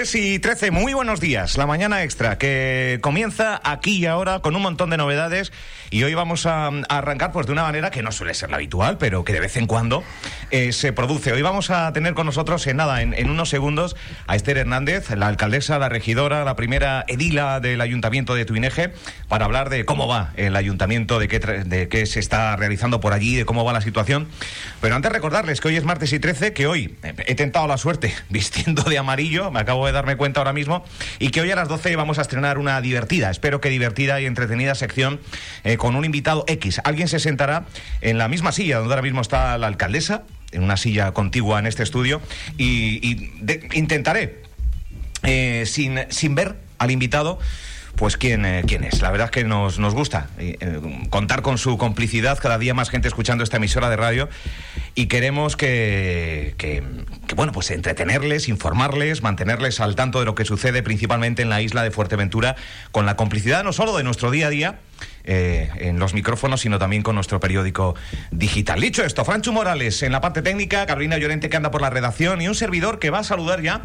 Y 0.00 0.38
13, 0.38 0.70
muy 0.70 0.94
buenos 0.94 1.20
días. 1.20 1.58
La 1.58 1.66
mañana 1.66 2.02
extra 2.02 2.38
que 2.38 3.00
comienza 3.02 3.60
aquí 3.62 3.98
y 3.98 4.06
ahora 4.06 4.40
con 4.40 4.56
un 4.56 4.62
montón 4.62 4.88
de 4.88 4.96
novedades 4.96 5.52
y 5.90 6.02
hoy 6.04 6.14
vamos 6.14 6.46
a, 6.46 6.68
arrancar 6.88 7.32
pues 7.32 7.46
de 7.46 7.52
una 7.52 7.64
manera 7.64 7.90
que 7.90 8.02
no 8.02 8.10
suele 8.10 8.32
ser 8.32 8.48
la 8.48 8.56
habitual, 8.56 8.96
pero 8.96 9.24
que 9.24 9.34
de 9.34 9.40
vez 9.40 9.58
en 9.58 9.66
cuando 9.66 10.02
eh, 10.50 10.72
se 10.72 10.92
produce. 10.92 11.32
Hoy 11.32 11.42
vamos 11.42 11.70
a 11.70 11.92
tener 11.92 12.14
con 12.14 12.26
nosotros 12.26 12.66
en 12.66 12.76
nada, 12.76 13.02
en, 13.02 13.30
unos 13.30 13.48
segundos, 13.48 13.96
a 14.26 14.36
Esther 14.36 14.58
Hernández, 14.58 15.10
la 15.10 15.28
alcaldesa, 15.28 15.78
la 15.78 15.88
regidora, 15.88 16.44
la 16.44 16.56
primera 16.56 17.04
edila 17.08 17.60
del 17.60 17.80
Ayuntamiento 17.80 18.34
de 18.34 18.44
Tuineje, 18.44 18.92
para 19.28 19.44
hablar 19.44 19.70
de 19.70 19.84
cómo 19.84 20.08
va 20.08 20.32
el 20.36 20.56
Ayuntamiento, 20.56 21.18
de 21.18 21.28
qué, 21.28 21.38
de 21.38 21.88
qué 21.88 22.06
se 22.06 22.20
está 22.20 22.56
realizando 22.56 23.00
por 23.00 23.12
allí, 23.12 23.36
de 23.36 23.44
cómo 23.44 23.64
va 23.64 23.72
la 23.72 23.80
situación. 23.80 24.28
Pero 24.80 24.96
antes 24.96 25.12
recordarles 25.12 25.60
que 25.60 25.68
hoy 25.68 25.76
es 25.76 25.84
martes 25.84 26.12
y 26.12 26.18
13, 26.18 26.52
que 26.52 26.66
hoy 26.66 26.96
he 27.02 27.34
tentado 27.34 27.66
la 27.66 27.76
suerte 27.76 28.14
vistiendo 28.28 28.82
de 28.82 28.98
amarillo 28.98 29.50
me 29.50 29.60
acabo 29.60 29.86
de 29.86 29.92
darme 29.92 30.16
cuenta 30.16 30.40
ahora 30.40 30.52
mismo, 30.52 30.84
y 31.18 31.30
que 31.30 31.40
hoy 31.40 31.50
a 31.50 31.56
las 31.56 31.68
12 31.68 31.94
vamos 31.96 32.18
a 32.18 32.22
estrenar 32.22 32.58
una 32.58 32.80
divertida, 32.80 33.30
espero 33.30 33.60
que 33.60 33.68
divertida 33.68 34.20
y 34.20 34.26
entretenida 34.26 34.74
sección 34.74 35.20
eh, 35.64 35.76
con 35.76 35.96
un 35.96 36.04
invitado 36.04 36.44
X. 36.46 36.80
Alguien 36.84 37.08
se 37.08 37.20
sentará 37.20 37.66
en 38.00 38.18
la 38.18 38.28
misma 38.28 38.52
silla 38.52 38.78
donde 38.78 38.94
ahora 38.94 39.02
mismo 39.02 39.20
está 39.20 39.56
la 39.58 39.66
alcaldesa, 39.66 40.24
en 40.52 40.62
una 40.62 40.76
silla 40.76 41.12
contigua 41.12 41.58
en 41.58 41.66
este 41.66 41.82
estudio, 41.82 42.20
y, 42.58 43.30
intentaré, 43.74 44.42
eh, 45.22 45.64
sin, 45.66 46.00
sin 46.08 46.34
ver 46.34 46.56
al 46.78 46.90
invitado, 46.90 47.38
pues 47.96 48.16
quién, 48.16 48.46
eh, 48.46 48.62
quién 48.66 48.84
es. 48.84 49.02
La 49.02 49.10
verdad 49.10 49.26
es 49.26 49.30
que 49.30 49.44
nos, 49.44 49.78
nos 49.78 49.94
gusta 49.94 50.28
eh, 50.38 50.56
contar 51.10 51.42
con 51.42 51.58
su 51.58 51.76
complicidad, 51.76 52.38
cada 52.38 52.56
día 52.58 52.72
más 52.72 52.88
gente 52.88 53.08
escuchando 53.08 53.44
esta 53.44 53.58
emisora 53.58 53.90
de 53.90 53.96
radio 53.96 54.28
y 54.94 55.06
queremos 55.06 55.56
que, 55.56 56.54
que, 56.56 56.82
bueno, 57.34 57.52
pues 57.52 57.70
entretenerles, 57.70 58.48
informarles, 58.48 59.22
mantenerles 59.22 59.80
al 59.80 59.96
tanto 59.96 60.18
de 60.20 60.24
lo 60.24 60.34
que 60.34 60.46
sucede 60.46 60.82
principalmente 60.82 61.42
en 61.42 61.50
la 61.50 61.60
isla 61.60 61.82
de 61.82 61.90
Fuerteventura, 61.90 62.56
con 62.90 63.06
la 63.06 63.16
complicidad 63.16 63.64
no 63.64 63.72
solo 63.74 63.96
de 63.96 64.02
nuestro 64.02 64.30
día 64.30 64.46
a 64.46 64.50
día, 64.50 64.78
eh, 65.24 65.70
en 65.76 65.98
los 65.98 66.14
micrófonos, 66.14 66.60
sino 66.60 66.78
también 66.78 67.02
con 67.02 67.14
nuestro 67.14 67.40
periódico 67.40 67.94
digital. 68.30 68.80
Dicho 68.80 69.04
esto, 69.04 69.24
Franchu 69.24 69.52
Morales 69.52 70.02
en 70.02 70.12
la 70.12 70.20
parte 70.20 70.42
técnica, 70.42 70.86
Carolina 70.86 71.18
Llorente 71.18 71.48
que 71.48 71.56
anda 71.56 71.70
por 71.70 71.82
la 71.82 71.90
redacción 71.90 72.40
y 72.40 72.48
un 72.48 72.54
servidor 72.54 72.98
que 72.98 73.10
va 73.10 73.20
a 73.20 73.24
saludar 73.24 73.62
ya 73.62 73.82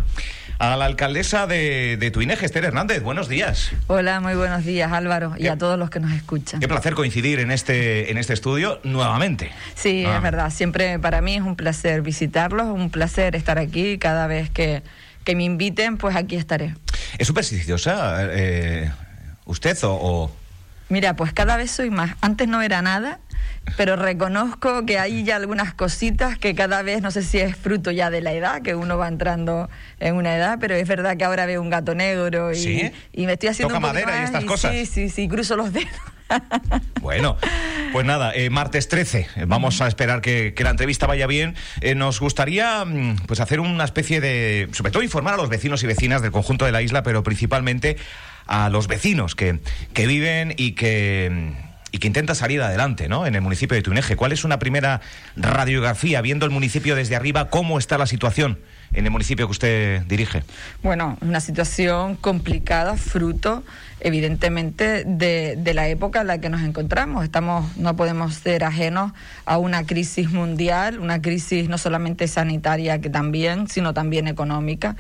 a 0.60 0.76
la 0.76 0.86
alcaldesa 0.86 1.48
de, 1.48 1.98
de 1.98 2.12
Tuineje, 2.12 2.46
Esther 2.46 2.66
Hernández. 2.66 3.04
Buenos 3.04 3.28
días. 3.28 3.72
Hola, 3.88 4.20
muy 4.22 4.36
buenos 4.36 4.64
días 4.64 4.92
Álvaro 4.92 5.34
y 5.38 5.48
a 5.48 5.58
todos 5.58 5.78
los 5.78 5.90
que 5.90 6.00
nos 6.00 6.14
escuchan. 6.14 6.60
Qué 6.60 6.68
placer 6.68 6.94
coincidir 6.94 7.40
en 7.40 7.52
este, 7.52 8.12
en 8.12 8.18
este 8.18 8.34
estudio 8.34 8.80
nuevamente. 8.84 9.52
Sí, 9.76 10.04
es 10.04 10.10
ah. 10.10 10.20
verdad, 10.20 10.50
siempre 10.52 11.00
para 11.00 11.22
mí 11.22 11.36
es 11.36 11.42
un 11.42 11.56
placer 11.56 12.02
visitarlos, 12.02 12.68
un 12.68 12.90
placer 12.90 13.36
estar 13.36 13.58
aquí 13.58 13.98
cada 13.98 14.28
vez 14.28 14.50
que, 14.50 14.84
que 15.24 15.36
me 15.36 15.44
inviten, 15.44 15.98
pues 15.98 16.16
aquí 16.16 16.36
estaré. 16.36 16.76
¿Es 17.18 17.28
supersticiosa 17.28 18.20
eh, 18.32 18.92
usted 19.46 19.78
o 19.84 20.32
Mira, 20.90 21.16
pues 21.16 21.34
cada 21.34 21.58
vez 21.58 21.72
soy 21.72 21.90
más. 21.90 22.16
Antes 22.22 22.48
no 22.48 22.62
era 22.62 22.82
nada, 22.82 23.20
pero 23.78 23.96
reconozco 23.96 24.86
que 24.86 25.00
hay 25.00 25.24
ya 25.24 25.36
algunas 25.36 25.74
cositas 25.74 26.38
que 26.38 26.54
cada 26.54 26.82
vez, 26.84 27.02
no 27.02 27.12
sé 27.12 27.24
si 27.24 27.40
es 27.40 27.56
fruto 27.56 27.92
ya 27.92 28.10
de 28.10 28.22
la 28.22 28.34
edad, 28.34 28.62
que 28.62 28.76
uno 28.76 28.98
va 28.98 29.08
entrando 29.08 29.70
en 30.00 30.16
una 30.16 30.36
edad, 30.36 30.58
pero 30.60 30.76
es 30.76 30.88
verdad 30.88 31.18
que 31.18 31.24
ahora 31.24 31.46
veo 31.46 31.62
un 31.62 31.70
gato 31.70 31.96
negro 31.96 32.54
y, 32.54 32.92
y 33.14 33.26
me 33.26 33.34
estoy 33.34 33.50
haciendo... 33.50 33.74
Toca 33.74 33.80
madera 33.80 34.22
y 34.22 34.24
estas 34.26 34.46
cosas. 34.46 34.74
Sí, 34.74 34.86
sí, 34.86 35.10
sí, 35.10 35.28
cruzo 35.28 35.56
los 35.56 35.74
dedos. 35.74 35.90
Bueno, 37.02 37.38
pues 37.92 38.04
nada, 38.04 38.34
eh, 38.34 38.50
martes 38.50 38.88
13, 38.88 39.28
vamos 39.48 39.80
a 39.82 39.88
esperar 39.88 40.22
que, 40.22 40.54
la 40.58 40.72
entrevista 40.72 41.06
vaya 41.06 41.28
bien. 41.28 41.56
Eh, 41.82 41.94
nos 41.94 42.20
gustaría 42.20 42.84
mm, 42.84 43.18
pues 43.28 43.40
hacer 43.40 43.60
una 43.60 43.84
especie 43.84 44.22
de, 44.22 44.68
sobre 44.72 44.92
todo 44.92 45.04
informar 45.04 45.36
a 45.36 45.38
los 45.38 45.50
vecinos 45.50 45.84
y 45.84 45.88
vecinas 45.88 46.24
del 46.24 46.32
conjunto 46.32 46.66
de 46.66 46.72
la 46.72 46.82
isla, 46.82 47.04
pero 47.04 47.22
principalmente 47.22 47.98
a 48.48 48.70
los 48.70 48.88
vecinos 48.88 49.36
que, 49.36 49.60
que 49.94 50.08
viven 50.08 50.54
y 50.58 50.74
que 50.74 51.54
y 51.96 51.98
que 52.00 52.08
intenta 52.08 52.36
salir 52.36 52.62
adelante 52.62 53.08
¿no? 53.08 53.26
en 53.26 53.36
el 53.36 53.42
municipio 53.42 53.74
de 53.74 53.82
Tuneje. 53.82 54.18
¿Cuál 54.18 54.34
es 54.34 54.44
una 54.44 54.60
primera 54.60 55.00
radiografía, 55.38 56.20
viendo 56.20 56.46
el 56.46 56.52
municipio 56.52 56.94
desde 56.94 57.16
arriba, 57.16 57.50
cómo 57.50 57.80
está 57.80 57.98
la 57.98 58.06
situación 58.06 58.60
en 58.92 59.06
el 59.06 59.12
municipio 59.12 59.48
que 59.48 59.52
usted 59.52 60.02
dirige? 60.02 60.44
Bueno, 60.84 61.18
una 61.22 61.40
situación 61.40 62.18
complicada, 62.18 62.98
fruto 62.98 63.64
evidentemente 64.02 65.06
de, 65.06 65.56
de, 65.58 65.74
la 65.74 65.88
época 65.88 66.20
en 66.20 66.28
la 66.28 66.40
que 66.40 66.50
nos 66.50 66.64
encontramos. 66.64 67.24
Estamos, 67.24 67.78
no 67.78 67.96
podemos 67.96 68.36
ser 68.36 68.66
ajenos 68.66 69.14
a 69.46 69.58
una 69.58 69.86
crisis 69.86 70.32
mundial, 70.32 71.00
una 71.00 71.22
crisis 71.22 71.70
no 71.70 71.78
solamente 71.78 72.28
sanitaria 72.28 73.00
que 73.00 73.10
también, 73.10 73.70
sino 73.70 73.94
también 73.94 74.28
económica 74.28 74.98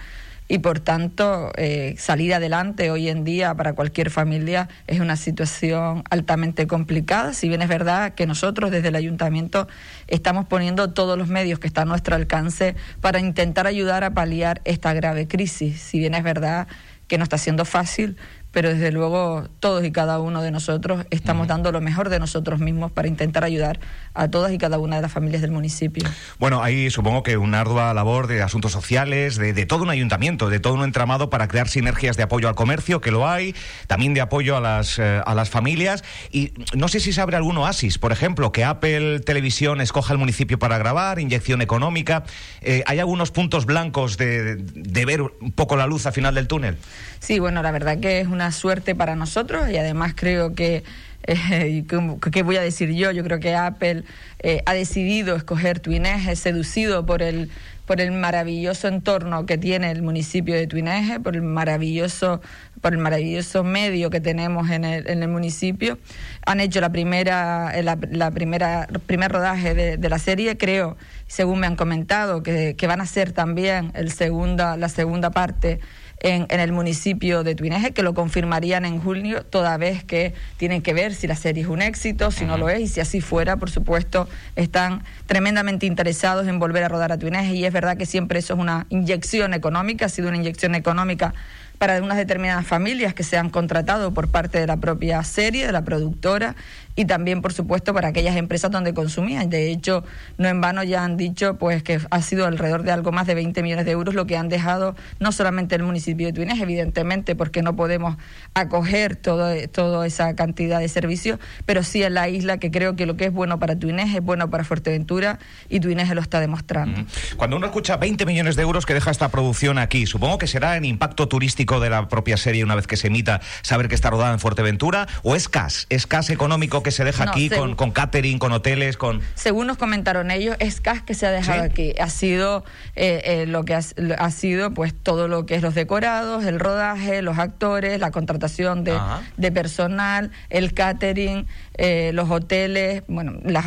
y 0.47 0.59
por 0.59 0.79
tanto 0.79 1.51
eh, 1.57 1.95
salir 1.97 2.33
adelante 2.33 2.91
hoy 2.91 3.09
en 3.09 3.23
día 3.23 3.56
para 3.56 3.73
cualquier 3.73 4.09
familia 4.09 4.69
es 4.88 5.00
una 5.00 5.16
situación 5.16 6.03
altamente 6.09 6.67
complicada, 6.67 7.33
si 7.33 7.50
bien 7.50 7.61
es 7.61 7.69
verdad 7.69 8.13
que 8.13 8.28
nosotros 8.28 8.72
desde 8.72 8.89
el 8.89 8.95
ayuntamiento 8.95 9.67
estamos 10.07 10.45
poniendo 10.45 10.94
todos 10.94 11.17
los 11.17 11.28
medios 11.28 11.59
que 11.59 11.67
están 11.67 11.88
a 11.88 11.89
nuestro 11.89 12.16
alcance 12.16 12.75
para 13.01 13.19
intentar 13.19 13.67
ayudar 13.67 14.03
a 14.03 14.13
paliar 14.13 14.61
esta 14.66 14.94
grave 14.94 15.28
crisis, 15.28 15.81
si 15.81 16.00
bien 16.00 16.13
es 16.13 16.23
verdad 16.23 16.67
que 17.07 17.17
no 17.17 17.23
está 17.23 17.38
siendo 17.38 17.66
fácil, 17.66 18.17
pero 18.55 18.69
desde 18.69 18.89
luego 18.93 19.49
todos 19.59 19.83
y 19.83 19.91
cada 19.91 20.17
uno 20.19 20.41
de 20.41 20.49
nosotros 20.49 21.05
estamos 21.09 21.45
dando 21.45 21.73
lo 21.73 21.81
mejor 21.81 22.07
de 22.07 22.19
nosotros 22.19 22.61
mismos 22.61 22.89
para 22.89 23.09
intentar 23.09 23.43
ayudar 23.43 23.81
a 24.13 24.29
todas 24.29 24.53
y 24.53 24.57
cada 24.57 24.79
una 24.79 24.95
de 24.95 25.01
las 25.01 25.11
familias 25.11 25.41
del 25.41 25.51
municipio. 25.51 26.07
Bueno, 26.39 26.63
hay 26.63 26.89
supongo 26.89 27.21
que 27.21 27.35
una 27.35 27.59
ardua 27.59 27.93
labor 27.93 28.27
de 28.27 28.41
asuntos 28.41 28.71
sociales, 28.71 29.35
de, 29.35 29.66
todo 29.66 29.83
un 29.83 29.89
ayuntamiento, 29.89 30.49
de 30.49 30.61
todo 30.61 30.75
un 30.75 30.85
entramado 30.85 31.29
para 31.29 31.49
crear 31.49 31.67
sinergias 31.67 32.16
de 32.16 32.23
apoyo 32.23 32.47
al 32.47 32.55
comercio, 32.55 33.01
que 33.01 33.11
lo 33.11 33.27
hay, 33.27 33.53
también 33.88 34.13
de 34.13 34.21
apoyo 34.21 34.55
a 34.55 34.61
las, 34.61 34.99
eh, 34.99 35.22
a 35.25 35.35
las 35.35 35.49
familias. 35.49 36.05
Y 36.31 36.53
no 36.73 36.87
sé 36.87 37.01
si 37.01 37.11
se 37.11 37.19
abre 37.19 37.35
algún 37.35 37.57
oasis, 37.57 37.97
por 37.97 38.13
ejemplo, 38.13 38.53
que 38.53 38.63
Apple 38.63 39.19
Televisión 39.19 39.81
escoja 39.81 40.13
el 40.13 40.19
municipio 40.19 40.57
para 40.57 40.77
grabar, 40.77 41.19
inyección 41.19 41.61
económica. 41.61 42.23
Eh, 42.61 42.83
¿Hay 42.85 42.99
algunos 42.99 43.31
puntos 43.31 43.66
blancos 43.66 44.16
de, 44.16 44.55
de 44.55 45.05
ver 45.05 45.23
un 45.23 45.51
poco 45.51 45.75
la 45.75 45.87
luz 45.87 46.05
al 46.05 46.13
final 46.13 46.35
del 46.35 46.47
túnel? 46.47 46.77
Sí, 47.19 47.39
bueno, 47.39 47.61
la 47.63 47.72
verdad 47.72 47.99
que 47.99 48.22
es 48.22 48.27
una 48.27 48.44
suerte 48.51 48.95
para 48.95 49.16
nosotros 49.16 49.69
y 49.69 49.78
además 49.78 50.13
creo 50.16 50.53
que, 50.53 50.83
eh, 51.23 51.83
¿qué 52.31 52.44
voy 52.44 52.57
a 52.57 52.61
decir 52.61 52.91
yo? 52.91 53.11
Yo 53.11 53.23
creo 53.23 53.39
que 53.39 53.56
Apple 53.56 54.03
eh, 54.39 54.61
ha 54.66 54.73
decidido 54.73 55.35
escoger 55.35 55.79
Twineje, 55.79 56.35
seducido 56.35 57.05
por 57.05 57.22
el 57.22 57.50
por 57.85 58.01
el 58.01 58.11
maravilloso 58.11 58.88
entorno 58.88 59.45
que 59.45 59.57
tiene 59.57 59.91
el 59.91 60.01
municipio 60.01 60.55
de 60.55 60.67
Tuineje, 60.67 61.19
por 61.19 61.35
el 61.35 61.44
maravilloso, 61.44 62.41
por 62.81 62.94
el 62.94 63.00
maravilloso 63.00 63.63
medio 63.63 64.09
que 64.09 64.19
tenemos 64.19 64.69
en 64.69 64.84
el, 64.84 65.09
en 65.09 65.22
el 65.23 65.29
municipio. 65.29 66.00
Han 66.45 66.59
hecho 66.59 66.81
la 66.81 66.91
primera, 66.91 67.72
la, 67.81 68.31
primera, 68.31 68.88
primer 69.05 69.31
rodaje 69.31 69.97
de, 69.97 70.09
la 70.09 70.19
serie, 70.19 70.57
creo, 70.57 70.97
según 71.28 71.59
me 71.59 71.67
han 71.67 71.75
comentado, 71.75 72.41
que, 72.44 72.75
que 72.75 72.88
van 72.88 73.01
a 73.01 73.05
ser 73.05 73.31
también 73.31 73.91
el 73.94 74.11
segunda, 74.11 74.78
la 74.78 74.89
segunda 74.89 75.29
parte 75.29 75.79
en, 76.25 76.47
el 76.50 76.72
municipio 76.72 77.44
de 77.44 77.53
Tuineje, 77.53 77.91
que 77.91 78.02
lo 78.02 78.16
confirmarían 78.16 78.84
en 78.84 79.00
junio, 79.00 79.44
toda 79.44 79.78
vez 79.78 80.03
que 80.03 80.34
tienen 80.58 80.81
que 80.81 80.94
ver 80.94 81.13
si 81.13 81.28
la 81.28 81.36
serie 81.36 81.62
es 81.62 81.69
un 81.69 81.84
éxito, 81.84 82.31
si 82.31 82.46
no 82.46 82.58
lo 82.58 82.68
es, 82.68 82.80
y 82.80 82.88
si 82.88 83.00
así 83.00 83.22
fuera, 83.22 83.58
por 83.58 83.69
supuesto, 83.69 84.28
están 84.56 85.03
tremendamente 85.28 85.85
interesados 85.85 86.47
en 86.47 86.58
volver 86.58 86.84
a 86.84 86.90
rodar 86.90 87.11
a 87.11 87.20
Tuineje, 87.20 87.53
y 87.53 87.66
es 87.66 87.72
verdad 87.72 87.96
que 87.96 88.08
siempre 88.08 88.40
eso 88.40 88.55
es 88.55 88.59
una 88.59 88.88
inyección 88.90 89.53
económica, 89.53 90.08
ha 90.08 90.09
sido 90.09 90.29
una 90.29 90.38
inyección 90.38 90.73
económica 90.73 91.35
para 91.78 92.02
unas 92.02 92.17
determinadas 92.17 92.66
familias 92.66 93.14
que 93.14 93.23
se 93.23 93.38
han 93.38 93.49
contratado 93.49 94.14
por 94.14 94.29
parte 94.29 94.59
de 94.59 94.66
la 94.66 94.78
propia 94.78 95.23
serie, 95.23 95.66
de 95.66 95.72
la 95.72 95.84
productora, 95.84 96.55
y 96.96 97.06
también, 97.06 97.42
por 97.42 97.53
supuesto, 97.53 97.94
para 97.94 98.09
aquellas 98.09 98.36
empresas 98.36 98.72
donde 98.72 98.94
consumían. 98.94 99.50
De 99.50 99.70
hecho, 99.70 100.03
no 100.38 100.47
en 100.47 100.62
vano 100.62 100.84
ya 100.84 101.03
han 101.03 101.18
dicho 101.18 101.56
pues 101.58 101.84
que 101.84 102.00
ha 102.09 102.22
sido 102.22 102.46
alrededor 102.46 102.84
de 102.84 102.92
algo 102.92 103.12
más 103.12 103.28
de 103.28 103.36
20 103.36 103.62
millones 103.64 103.86
de 103.86 103.92
euros 103.92 104.16
lo 104.16 104.26
que 104.26 104.38
han 104.38 104.50
dejado 104.50 104.96
no 105.20 105.32
solamente 105.32 105.76
el 105.76 105.84
municipio 105.84 106.28
de 106.28 106.34
Tuines, 106.34 106.59
evidentemente, 106.59 107.36
porque 107.36 107.62
no 107.62 107.76
podemos 107.76 108.18
acoger 108.53 109.16
todo, 109.16 109.53
toda 109.70 110.06
esa 110.06 110.36
cantidad 110.36 110.80
de 110.80 110.88
servicios, 110.88 111.40
pero 111.66 111.84
sí 111.84 112.03
en 112.03 112.14
la 112.14 112.30
isla, 112.30 112.58
que 112.58 112.72
creo 112.72 112.96
que 112.96 113.06
lo 113.06 113.18
que 113.18 113.26
es 113.26 113.34
bueno 113.34 113.59
para 113.59 113.78
Tuines 113.78 114.14
es 114.14 114.22
bueno 114.22 114.50
para 114.50 114.64
Fuerteventura 114.64 115.40
y 115.70 115.80
Tuines 115.80 116.09
lo 116.14 116.22
está 116.22 116.40
demostrando. 116.40 117.06
Cuando 117.38 117.58
uno 117.58 117.66
escucha 117.66 117.97
20 117.97 118.26
millones 118.26 118.56
de 118.56 118.62
euros 118.62 118.86
que 118.86 118.94
deja 118.94 119.12
esta 119.12 119.30
producción 119.30 119.78
aquí, 119.78 120.06
supongo 120.06 120.38
que 120.38 120.47
será 120.47 120.78
en 120.78 120.86
impacto 120.86 121.28
turístico 121.28 121.80
de 121.80 121.90
la 121.90 122.08
propia 122.08 122.38
serie 122.38 122.64
una 122.64 122.76
vez 122.76 122.88
que 122.88 122.97
se 122.97 123.08
emita, 123.08 123.42
saber 123.62 123.88
que 123.90 123.96
está 123.96 124.09
rodada 124.09 124.34
en 124.34 124.40
Fuerteventura? 124.40 125.08
¿O 125.24 125.36
es 125.36 125.50
CAS? 125.50 125.88
¿Es 125.90 126.08
CAS 126.08 126.30
económico 126.30 126.84
que 126.85 126.91
se 126.91 127.03
deja 127.03 127.23
aquí 127.23 127.49
con, 127.49 127.76
con, 127.76 127.91
catering, 127.91 128.37
con 128.37 128.52
hoteles, 128.52 128.96
con...? 128.96 129.20
Según 129.34 129.66
nos 129.66 129.78
comentaron 129.78 130.29
ellos, 130.29 130.55
es 130.59 130.79
CAS 130.79 131.02
que 131.02 131.16
se 131.16 131.26
ha 131.26 131.32
dejado 131.32 131.64
aquí. 131.64 131.96
Ha 131.99 132.09
sido 132.09 132.64
eh, 132.96 133.22
eh, 133.26 133.46
lo 133.47 133.64
que 133.64 133.73
ha, 133.73 134.32
sido 134.32 134.72
pues 134.72 134.93
todo 134.93 135.28
lo 135.28 135.47
que 135.47 135.55
es 135.55 135.64
los 135.64 135.73
decorados, 135.73 136.46
el 136.46 136.59
rodaje, 136.59 137.23
los 137.23 137.40
actores, 137.40 137.99
la 137.99 138.11
contratación 138.11 138.84
de, 138.84 138.97
de 139.37 139.52
personal, 139.52 140.29
el 140.52 140.76
catering, 140.76 141.47
eh, 141.78 142.11
los 142.14 142.29
hoteles, 142.29 143.02
bueno, 143.08 143.34
los 143.43 143.64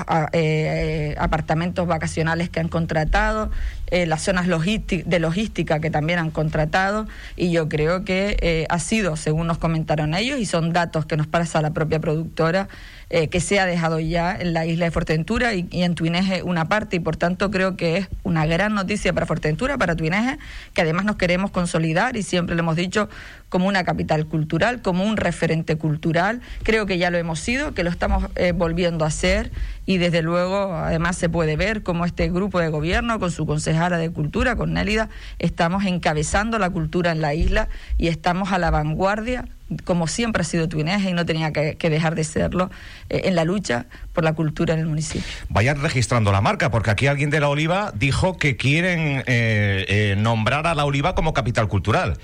apartamentos 1.19 1.89
vacacionales 1.89 2.51
que 2.51 2.61
han 2.61 2.69
contratado, 2.69 3.51
las 3.91 4.23
zonas 4.23 4.47
de 4.47 5.19
logística 5.19 5.81
que 5.81 5.91
también 5.91 6.19
han 6.19 6.31
contratado 6.31 7.07
y 7.37 7.51
yo 7.51 7.69
creo 7.69 8.05
que 8.05 8.67
ha 8.69 8.79
sido, 8.79 9.17
según 9.17 9.47
nos 9.47 9.59
comentaron 9.59 10.15
ellos, 10.15 10.39
y 10.39 10.47
son 10.47 10.73
datos 10.73 11.07
que 11.07 11.17
nos 11.17 11.27
pasa 11.27 11.63
la 11.63 11.73
propia 11.73 12.01
productora, 12.01 12.69
eh, 13.11 13.29
que 13.29 13.41
se 13.41 13.59
ha 13.59 13.65
dejado 13.65 14.01
ya 14.01 14.37
en 14.39 14.53
la 14.53 14.67
isla 14.67 14.85
de 14.85 14.91
Fuerteventura 14.91 15.55
y, 15.55 15.67
en 15.71 15.95
Tuineje 15.95 16.43
una 16.43 16.69
parte 16.69 16.97
y 16.97 17.01
por 17.01 17.17
tanto 17.17 17.51
creo 17.51 17.75
que 17.75 17.97
es 17.97 18.09
una 18.23 18.45
gran 18.45 18.75
noticia 18.75 19.15
para 19.15 19.25
Fuerteventura, 19.25 19.79
para 19.79 19.97
Tuineje, 19.97 20.37
que 20.75 20.83
además 20.83 21.07
nos 21.07 21.17
queremos 21.17 21.51
consolidar 21.51 22.19
y 22.19 22.23
siempre 22.23 22.55
lo 22.55 22.61
hemos 22.61 22.77
dicho 22.77 23.09
como 23.49 23.67
una 23.67 23.83
capital 23.85 24.27
cultural, 24.27 24.83
como 24.83 25.05
un 25.05 25.17
referente 25.17 25.77
cultural. 25.77 26.43
Creo 26.65 26.85
que 26.85 26.99
ya 26.99 27.11
lo 27.11 27.17
hemos 27.17 27.41
sido, 27.41 27.73
que 27.73 27.83
lo 27.83 27.89
estamos 27.89 28.27
eh, 28.37 28.53
volviendo 28.53 29.07
a 29.07 29.09
hacer 29.09 29.53
y 29.89 29.97
desde 29.97 30.21
luego 30.21 30.75
además 30.75 31.17
se 31.17 31.31
puede 31.31 31.57
ver 31.57 31.83
como 31.83 32.05
este 32.05 32.29
grupo 32.29 32.61
de 32.61 32.69
gobierno 32.69 33.19
con 33.19 33.31
su 33.31 33.47
concejala 33.47 33.97
de 33.97 34.11
cultura, 34.11 34.55
con 34.55 34.75
Nélida, 34.75 35.09
estamos 35.39 35.87
encabezando 35.87 36.59
la 36.59 36.69
cultura 36.69 37.11
en 37.11 37.23
la 37.23 37.33
isla 37.33 37.71
y 37.97 38.09
estamos 38.09 38.53
a 38.53 38.59
la 38.59 38.71
vanguardia 38.71 39.47
como 39.85 40.07
siempre 40.07 40.43
ha 40.43 40.45
sido 40.45 40.69
Tuineje 40.69 41.09
y 41.09 41.15
no 41.15 41.25
tenía 41.25 41.53
que, 41.53 41.91
dejar 41.91 42.15
de 42.15 42.25
serlo, 42.25 42.71
eh, 43.09 43.23
en 43.25 43.35
la 43.35 43.45
lucha 43.45 43.87
por 44.13 44.25
la 44.25 44.35
cultura 44.35 44.75
en 44.75 44.81
el 44.81 44.87
municipio. 44.87 45.27
Vayan 45.51 45.81
registrando 45.81 46.33
la 46.33 46.41
marca, 46.41 46.71
porque 46.71 46.91
aquí 46.91 47.07
alguien 47.07 47.29
de 47.29 47.41
La 47.41 47.49
Oliva 47.49 47.93
dijo 47.95 48.39
que 48.39 48.57
quieren 48.57 49.23
eh, 49.27 50.15
nombrar 50.19 50.67
a 50.67 50.75
La 50.75 50.87
Oliva 50.87 51.15
como 51.15 51.35
capital 51.35 51.69
cultural. 51.69 52.19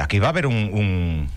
aquí 0.00 0.18
va 0.18 0.28
a 0.28 0.30
haber 0.30 0.46
un 0.46 1.28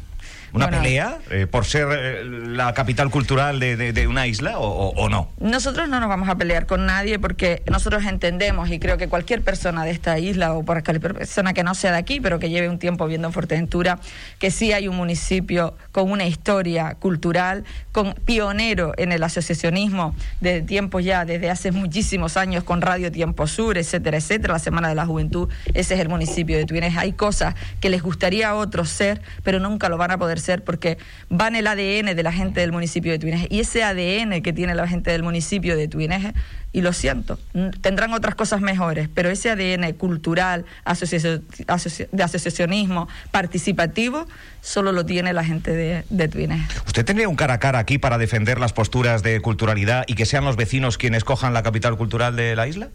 ¿Una 0.54 0.70
pelea 0.70 1.18
eh, 1.32 1.48
por 1.50 1.66
ser 1.66 1.88
eh, 1.92 2.24
la 2.26 2.74
capital 2.76 3.10
cultural 3.10 3.60
de, 3.60 4.08
una 4.08 4.28
isla 4.28 4.60
o, 4.60 5.10
no? 5.10 5.30
Nosotros 5.40 5.90
no 5.90 6.00
nos 6.00 6.10
vamos 6.10 6.30
a 6.30 6.36
pelear 6.36 6.68
con 6.68 6.86
nadie 6.86 7.18
porque 7.18 7.64
nosotros 7.70 8.04
entendemos 8.06 8.70
y 8.70 8.80
creo 8.80 8.98
que 8.98 9.08
cualquier 9.08 9.42
persona 9.42 9.84
de 9.84 9.92
esta 9.92 10.20
isla 10.20 10.54
o 10.54 10.64
cualquier 10.64 11.00
persona 11.00 11.54
que 11.54 11.64
no 11.64 11.74
sea 11.74 11.92
de 11.92 11.98
aquí, 11.98 12.20
pero 12.20 12.38
que 12.38 12.50
lleve 12.50 12.70
un 12.70 12.78
tiempo 12.78 13.08
viendo 13.08 13.28
en 13.28 13.34
Fuerteventura, 13.34 14.00
que 14.38 14.52
sí 14.52 14.74
hay 14.74 14.88
un 14.88 14.96
municipio 14.96 15.76
con 15.92 16.12
una 16.12 16.26
historia 16.26 16.96
cultural, 17.00 17.64
con 17.92 18.14
pionero 18.14 18.94
en 18.98 19.12
el 19.12 19.24
asociacionismo 19.24 20.16
de 20.40 20.62
tiempos 20.62 21.04
ya, 21.04 21.26
desde 21.26 21.50
hace 21.50 21.72
muchísimos 21.72 22.38
años 22.38 22.64
con 22.64 22.82
Radio 22.82 23.12
Tiempo 23.12 23.48
Sur, 23.48 23.78
etcétera, 23.78 24.18
etcétera, 24.18 24.54
la 24.54 24.60
Semana 24.60 24.90
de 24.90 24.96
la 24.96 25.06
Juventud, 25.06 25.50
ese 25.74 25.96
es 25.96 26.00
el 26.00 26.10
municipio 26.10 26.58
de 26.58 26.66
Tuines. 26.66 26.96
Hay 26.98 27.14
cosas 27.14 27.56
que 27.80 27.90
les 27.90 28.04
gustaría 28.04 28.50
a 28.50 28.56
otros 28.56 28.90
ser, 28.90 29.22
pero 29.44 29.60
nunca 29.60 29.90
lo 29.90 29.98
van 29.98 30.12
a 30.12 30.18
poder 30.18 30.43
porque 30.64 30.98
van 31.30 31.56
el 31.56 31.68
ADN 31.68 32.16
de 32.16 32.24
la 32.24 32.32
gente 32.32 32.62
del 32.62 32.72
municipio 32.72 33.12
de 33.12 33.20
Tuineje 33.20 33.48
y 33.50 33.60
ese 33.60 33.84
ADN 33.84 34.42
que 34.42 34.54
tiene 34.54 34.76
la 34.76 34.88
gente 34.88 35.12
del 35.12 35.24
municipio 35.24 35.78
de 35.78 35.88
Tuineje, 35.88 36.34
y 36.74 36.82
lo 36.82 36.92
siento, 36.92 37.40
tendrán 37.82 38.14
otras 38.14 38.34
cosas 38.34 38.60
mejores, 38.60 39.08
pero 39.14 39.30
ese 39.30 39.52
ADN 39.52 39.94
cultural, 39.94 40.66
de 40.86 42.24
asociacionismo, 42.24 43.08
participativo, 43.30 44.28
solo 44.62 44.92
lo 44.92 45.06
tiene 45.06 45.34
la 45.34 45.44
gente 45.44 45.72
de, 45.72 46.04
de 46.10 46.60
¿Usted 46.88 47.06
tendría 47.06 47.30
un 47.30 47.36
cara 47.36 47.56
a 47.56 47.60
cara 47.60 47.78
aquí 47.78 48.00
para 48.00 48.18
defender 48.18 48.60
las 48.60 48.74
posturas 48.74 49.22
de 49.22 49.40
culturalidad 49.40 50.04
y 50.08 50.16
que 50.16 50.26
sean 50.26 50.46
los 50.46 50.56
vecinos 50.56 50.98
quienes 50.98 51.24
cojan 51.24 51.54
la 51.54 51.62
capital 51.62 51.96
cultural 51.96 52.36
de 52.36 52.56
la 52.56 52.68
isla? 52.68 52.90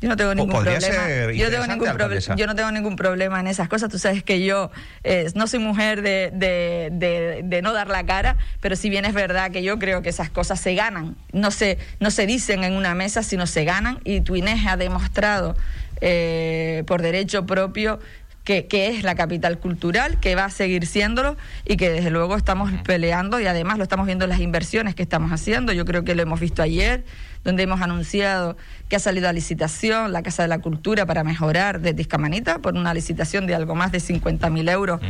Yo 0.00 0.08
no 0.08 0.16
tengo 0.16 0.34
ningún 0.34 0.50
problema. 0.50 1.32
Yo, 1.32 1.50
tengo 1.50 1.66
ningún 1.66 1.88
yo 2.36 2.46
no 2.46 2.54
tengo 2.54 2.72
ningún 2.72 2.96
problema 2.96 3.38
en 3.40 3.46
esas 3.46 3.68
cosas. 3.68 3.88
Tú 3.88 3.98
sabes 3.98 4.24
que 4.24 4.44
yo 4.44 4.70
eh, 5.04 5.30
no 5.34 5.46
soy 5.46 5.60
mujer 5.60 6.02
de, 6.02 6.30
de, 6.32 7.62
no 7.62 7.72
dar 7.72 7.88
la 7.88 8.04
cara, 8.04 8.36
pero 8.60 8.74
si 8.74 8.90
bien 8.90 9.04
es 9.04 9.14
verdad 9.14 9.52
que 9.52 9.62
yo 9.62 9.78
creo 9.78 10.02
que 10.02 10.08
esas 10.08 10.28
cosas 10.28 10.60
se 10.60 10.74
ganan. 10.74 11.16
No 11.32 11.50
se, 11.50 11.78
no 12.00 12.10
se 12.10 12.26
dicen 12.26 12.64
en 12.64 12.74
una 12.74 12.94
mesa, 12.94 13.22
sino 13.22 13.46
se 13.46 13.64
ganan. 13.64 14.00
Y 14.04 14.22
tu 14.22 14.34
Inés 14.34 14.66
ha 14.66 14.76
demostrado 14.76 15.56
eh, 16.00 16.82
por 16.86 17.00
derecho 17.00 17.46
propio 17.46 18.00
que, 18.42 18.66
que, 18.66 18.88
es 18.88 19.04
la 19.04 19.14
capital 19.14 19.58
cultural, 19.58 20.18
que 20.18 20.34
va 20.34 20.46
a 20.46 20.50
seguir 20.50 20.86
siéndolo 20.86 21.36
y 21.64 21.76
que 21.76 21.90
desde 21.90 22.10
luego 22.10 22.36
estamos 22.36 22.72
peleando 22.84 23.38
y 23.38 23.46
además 23.46 23.78
lo 23.78 23.84
estamos 23.84 24.06
viendo 24.06 24.24
en 24.24 24.30
las 24.30 24.40
inversiones 24.40 24.96
que 24.96 25.04
estamos 25.04 25.30
haciendo. 25.30 25.72
Yo 25.72 25.84
creo 25.84 26.02
que 26.02 26.16
lo 26.16 26.22
hemos 26.22 26.40
visto 26.40 26.60
ayer 26.60 27.04
donde 27.44 27.62
hemos 27.62 27.80
anunciado 27.80 28.56
que 28.88 28.96
ha 28.96 28.98
salido 28.98 29.28
a 29.28 29.32
licitación 29.32 30.12
la 30.12 30.22
Casa 30.22 30.42
de 30.42 30.48
la 30.48 30.58
Cultura 30.58 31.06
para 31.06 31.24
mejorar 31.24 31.80
de 31.80 31.94
Tiscamanita 31.94 32.58
por 32.58 32.74
una 32.74 32.94
licitación 32.94 33.46
de 33.46 33.54
algo 33.54 33.74
más 33.74 33.92
de 33.92 34.00
50 34.00 34.50
mil 34.50 34.68
euros 34.68 35.00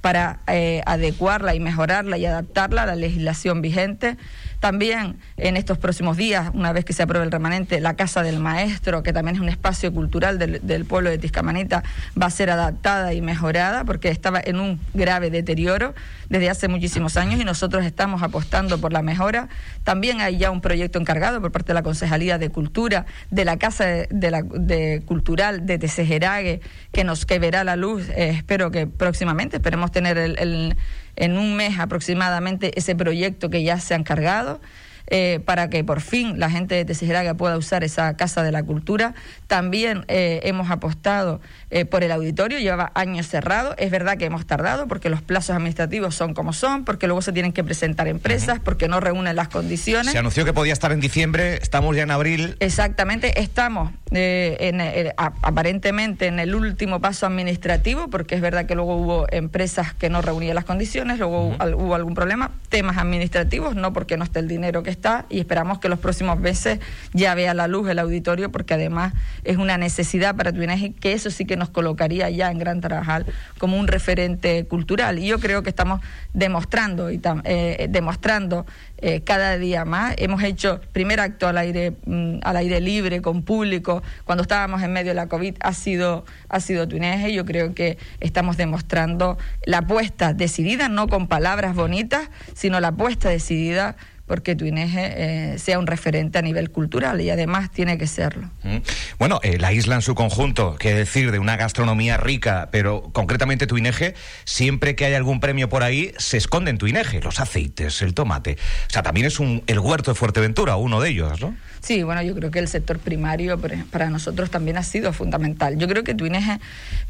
para 0.00 0.40
eh, 0.46 0.82
adecuarla 0.86 1.54
y 1.54 1.60
mejorarla 1.60 2.18
y 2.18 2.26
adaptarla 2.26 2.84
a 2.84 2.86
la 2.86 2.96
legislación 2.96 3.62
vigente. 3.62 4.16
También 4.62 5.16
en 5.38 5.56
estos 5.56 5.76
próximos 5.76 6.16
días, 6.16 6.52
una 6.54 6.72
vez 6.72 6.84
que 6.84 6.92
se 6.92 7.02
apruebe 7.02 7.26
el 7.26 7.32
remanente, 7.32 7.80
la 7.80 7.96
Casa 7.96 8.22
del 8.22 8.38
Maestro, 8.38 9.02
que 9.02 9.12
también 9.12 9.34
es 9.34 9.42
un 9.42 9.48
espacio 9.48 9.92
cultural 9.92 10.38
del, 10.38 10.84
pueblo 10.84 11.10
de 11.10 11.18
Tiscamanita, 11.18 11.82
va 12.20 12.26
a 12.26 12.30
ser 12.30 12.48
adaptada 12.48 13.12
y 13.12 13.20
mejorada 13.20 13.84
porque 13.84 14.08
estaba 14.08 14.40
en 14.40 14.60
un 14.60 14.78
grave 14.94 15.30
deterioro 15.30 15.96
desde 16.28 16.48
hace 16.48 16.68
muchísimos 16.68 17.16
años 17.16 17.40
y 17.40 17.44
nosotros 17.44 17.84
estamos 17.84 18.22
apostando 18.22 18.78
por 18.78 18.92
la 18.92 19.02
mejora. 19.02 19.48
También 19.82 20.20
hay 20.20 20.38
ya 20.38 20.52
un 20.52 20.60
proyecto 20.60 21.00
encargado 21.00 21.40
por 21.40 21.50
parte 21.50 21.72
de 21.72 21.74
la 21.74 21.82
Concejalía 21.82 22.38
de 22.38 22.50
Cultura, 22.50 23.06
de 23.32 23.44
la 23.44 23.56
Casa 23.56 23.84
de, 23.84 24.30
la, 24.30 24.42
de 24.42 25.02
Cultural 25.04 25.66
de 25.66 25.80
Tesejerague, 25.80 26.60
que 26.92 27.02
nos 27.02 27.26
que 27.26 27.40
verá 27.40 27.64
la 27.64 27.74
luz, 27.74 28.08
eh, 28.10 28.30
espero 28.30 28.70
que 28.70 28.86
próximamente, 28.86 29.56
esperemos 29.56 29.90
tener 29.90 30.18
el, 30.18 30.76
en 31.16 31.38
un 31.38 31.56
mes 31.56 31.78
aproximadamente 31.78 32.78
ese 32.78 32.94
proyecto 32.94 33.50
que 33.50 33.62
ya 33.62 33.78
se 33.80 33.94
ha 33.94 33.96
encargado. 33.96 34.60
Eh, 35.08 35.40
para 35.44 35.68
que 35.68 35.84
por 35.84 36.00
fin 36.00 36.38
la 36.38 36.48
gente 36.48 36.74
de 36.74 36.84
Tesejeraga 36.86 37.34
pueda 37.34 37.58
usar 37.58 37.84
esa 37.84 38.16
Casa 38.16 38.42
de 38.42 38.52
la 38.52 38.62
Cultura. 38.62 39.14
También 39.46 40.04
eh, 40.08 40.40
hemos 40.44 40.70
apostado 40.70 41.40
eh, 41.70 41.84
por 41.84 42.02
el 42.02 42.12
auditorio, 42.12 42.58
llevaba 42.58 42.92
años 42.94 43.26
cerrado. 43.26 43.74
Es 43.76 43.90
verdad 43.90 44.16
que 44.16 44.24
hemos 44.24 44.46
tardado 44.46 44.86
porque 44.86 45.10
los 45.10 45.20
plazos 45.20 45.56
administrativos 45.56 46.14
son 46.14 46.34
como 46.34 46.52
son, 46.52 46.84
porque 46.84 47.06
luego 47.06 47.20
se 47.20 47.32
tienen 47.32 47.52
que 47.52 47.62
presentar 47.62 48.08
empresas, 48.08 48.58
porque 48.58 48.88
no 48.88 49.00
reúnen 49.00 49.36
las 49.36 49.48
condiciones. 49.48 50.12
Se 50.12 50.18
anunció 50.18 50.44
que 50.44 50.52
podía 50.54 50.72
estar 50.72 50.92
en 50.92 51.00
diciembre, 51.00 51.58
estamos 51.60 51.94
ya 51.94 52.04
en 52.04 52.10
abril. 52.10 52.56
Exactamente, 52.60 53.40
estamos 53.40 53.92
en, 54.12 54.80
aparentemente 55.16 56.26
en 56.26 56.38
el 56.38 56.54
último 56.54 57.00
paso 57.00 57.26
administrativo, 57.26 58.08
porque 58.08 58.34
es 58.34 58.40
verdad 58.40 58.64
que 58.66 58.74
luego 58.74 58.96
hubo 58.96 59.26
empresas 59.30 59.92
que 59.94 60.08
no 60.08 60.22
reunían 60.22 60.54
las 60.54 60.64
condiciones, 60.64 61.18
luego 61.18 61.48
hubo 61.48 61.94
algún 61.94 62.14
problema, 62.14 62.50
temas 62.68 62.96
administrativos, 62.96 63.74
no 63.74 63.92
porque 63.92 64.16
no 64.16 64.24
esté 64.24 64.38
el 64.38 64.48
dinero 64.48 64.82
que 64.82 64.90
está 64.90 65.01
y 65.28 65.40
esperamos 65.40 65.78
que 65.78 65.88
los 65.88 65.98
próximos 65.98 66.38
meses 66.38 66.78
ya 67.12 67.34
vea 67.34 67.54
la 67.54 67.66
luz 67.66 67.88
el 67.88 67.98
auditorio 67.98 68.52
porque 68.52 68.74
además 68.74 69.14
es 69.44 69.56
una 69.56 69.76
necesidad 69.78 70.36
para 70.36 70.52
Tuineje 70.52 70.92
que 70.92 71.12
eso 71.12 71.30
sí 71.30 71.44
que 71.44 71.56
nos 71.56 71.70
colocaría 71.70 72.30
ya 72.30 72.50
en 72.50 72.58
Gran 72.58 72.80
Tarajal 72.80 73.26
como 73.58 73.78
un 73.78 73.88
referente 73.88 74.64
cultural. 74.66 75.18
Y 75.18 75.26
yo 75.26 75.40
creo 75.40 75.62
que 75.62 75.70
estamos 75.70 76.00
demostrando 76.32 77.10
y 77.10 77.20
eh, 77.44 77.88
demostrando 77.90 78.66
eh, 78.98 79.22
cada 79.22 79.58
día 79.58 79.84
más. 79.84 80.14
Hemos 80.18 80.42
hecho 80.44 80.80
primer 80.92 81.18
acto 81.18 81.48
al 81.48 81.58
aire 81.58 81.96
mm, 82.06 82.38
al 82.42 82.56
aire 82.56 82.80
libre 82.80 83.20
con 83.20 83.42
público. 83.42 84.02
Cuando 84.24 84.42
estábamos 84.42 84.82
en 84.82 84.92
medio 84.92 85.10
de 85.10 85.16
la 85.16 85.26
covid 85.26 85.56
ha 85.60 85.72
sido 85.72 86.24
ha 86.48 86.60
sido 86.60 86.86
Tuineje 86.86 87.32
yo 87.32 87.44
creo 87.44 87.74
que 87.74 87.98
estamos 88.20 88.56
demostrando 88.56 89.38
la 89.64 89.78
apuesta 89.78 90.32
decidida 90.34 90.88
no 90.88 91.08
con 91.08 91.26
palabras 91.26 91.74
bonitas 91.74 92.28
sino 92.54 92.78
la 92.80 92.88
apuesta 92.88 93.28
decidida 93.28 93.96
porque 94.32 94.56
Tuineje 94.56 95.12
eh, 95.52 95.58
sea 95.58 95.78
un 95.78 95.86
referente 95.86 96.38
a 96.38 96.42
nivel 96.42 96.70
cultural 96.70 97.20
y 97.20 97.28
además 97.28 97.70
tiene 97.70 97.98
que 97.98 98.06
serlo. 98.06 98.48
Mm. 98.62 98.78
Bueno, 99.18 99.40
eh, 99.42 99.58
la 99.58 99.74
isla 99.74 99.94
en 99.94 100.00
su 100.00 100.14
conjunto, 100.14 100.76
que 100.76 100.94
decir, 100.94 101.32
de 101.32 101.38
una 101.38 101.58
gastronomía 101.58 102.16
rica, 102.16 102.70
pero 102.72 103.10
concretamente 103.12 103.66
Tuineje, 103.66 104.14
siempre 104.46 104.96
que 104.96 105.04
hay 105.04 105.12
algún 105.12 105.38
premio 105.38 105.68
por 105.68 105.82
ahí, 105.82 106.14
se 106.16 106.38
esconde 106.38 106.70
en 106.70 106.78
Tuineje, 106.78 107.20
los 107.20 107.40
aceites, 107.40 108.00
el 108.00 108.14
tomate. 108.14 108.56
O 108.88 108.90
sea, 108.90 109.02
también 109.02 109.26
es 109.26 109.38
un, 109.38 109.62
el 109.66 109.78
huerto 109.80 110.12
de 110.12 110.14
Fuerteventura, 110.14 110.76
uno 110.76 111.02
de 111.02 111.10
ellos, 111.10 111.38
¿no? 111.42 111.54
Sí, 111.82 112.04
bueno, 112.04 112.22
yo 112.22 112.36
creo 112.36 112.52
que 112.52 112.60
el 112.60 112.68
sector 112.68 113.00
primario 113.00 113.60
para 113.90 114.08
nosotros 114.08 114.50
también 114.50 114.76
ha 114.76 114.84
sido 114.84 115.12
fundamental. 115.12 115.78
Yo 115.78 115.88
creo 115.88 116.04
que 116.04 116.14
Tuineje 116.14 116.60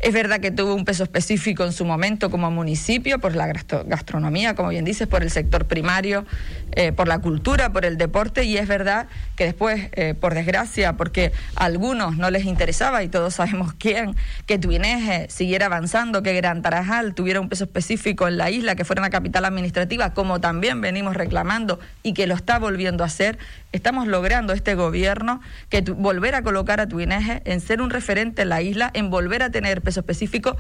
es 0.00 0.14
verdad 0.14 0.40
que 0.40 0.50
tuvo 0.50 0.74
un 0.74 0.86
peso 0.86 1.02
específico 1.02 1.62
en 1.64 1.72
su 1.72 1.84
momento 1.84 2.30
como 2.30 2.50
municipio 2.50 3.18
por 3.18 3.36
la 3.36 3.48
gastronomía, 3.48 4.54
como 4.54 4.70
bien 4.70 4.86
dices, 4.86 5.06
por 5.08 5.22
el 5.22 5.30
sector 5.30 5.66
primario, 5.66 6.24
eh, 6.72 6.90
por 6.90 7.06
la 7.06 7.11
la 7.12 7.18
cultura, 7.18 7.74
por 7.74 7.84
el 7.84 7.98
deporte, 7.98 8.44
y 8.44 8.56
es 8.56 8.66
verdad 8.66 9.06
que 9.36 9.44
después, 9.44 9.90
eh, 9.92 10.14
por 10.18 10.32
desgracia, 10.32 10.96
porque 10.96 11.32
a 11.56 11.66
algunos 11.66 12.16
no 12.16 12.30
les 12.30 12.46
interesaba, 12.46 13.02
y 13.02 13.08
todos 13.08 13.34
sabemos 13.34 13.74
quién, 13.78 14.16
que 14.46 14.58
Tuineje 14.58 15.28
siguiera 15.28 15.66
avanzando, 15.66 16.22
que 16.22 16.32
Gran 16.32 16.62
Tarajal 16.62 17.14
tuviera 17.14 17.38
un 17.38 17.50
peso 17.50 17.64
específico 17.64 18.28
en 18.28 18.38
la 18.38 18.48
isla, 18.48 18.76
que 18.76 18.86
fuera 18.86 19.02
una 19.02 19.10
capital 19.10 19.44
administrativa, 19.44 20.14
como 20.14 20.40
también 20.40 20.80
venimos 20.80 21.14
reclamando 21.14 21.78
y 22.02 22.14
que 22.14 22.26
lo 22.26 22.34
está 22.34 22.58
volviendo 22.58 23.04
a 23.04 23.08
hacer, 23.08 23.38
estamos 23.72 24.06
logrando 24.06 24.54
este 24.54 24.74
gobierno 24.74 25.42
que 25.68 25.82
volver 25.82 26.34
a 26.34 26.42
colocar 26.42 26.80
a 26.80 26.88
Tuineje 26.88 27.42
en 27.44 27.60
ser 27.60 27.82
un 27.82 27.90
referente 27.90 28.42
en 28.42 28.48
la 28.48 28.62
isla, 28.62 28.90
en 28.94 29.10
volver 29.10 29.42
a 29.42 29.50
tener 29.50 29.82
peso 29.82 30.00
específico, 30.00 30.56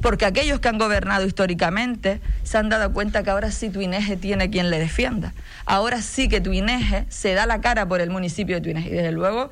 porque 0.00 0.26
aquellos 0.26 0.60
que 0.60 0.68
han 0.68 0.78
gobernado 0.78 1.26
históricamente 1.26 2.20
se 2.42 2.58
han 2.58 2.68
dado 2.68 2.92
cuenta 2.92 3.22
que 3.22 3.30
ahora 3.30 3.50
sí 3.50 3.70
Tuineje 3.70 4.16
tiene 4.16 4.50
quien 4.50 4.70
le 4.70 4.78
defienda. 4.78 5.32
Ahora 5.64 6.02
sí 6.02 6.28
que 6.28 6.40
Tuineje 6.40 7.06
se 7.08 7.34
da 7.34 7.46
la 7.46 7.60
cara 7.60 7.86
por 7.86 8.00
el 8.00 8.10
municipio 8.10 8.56
de 8.56 8.60
Tuineje. 8.62 8.88
Y 8.88 8.92
desde 8.92 9.12
luego 9.12 9.50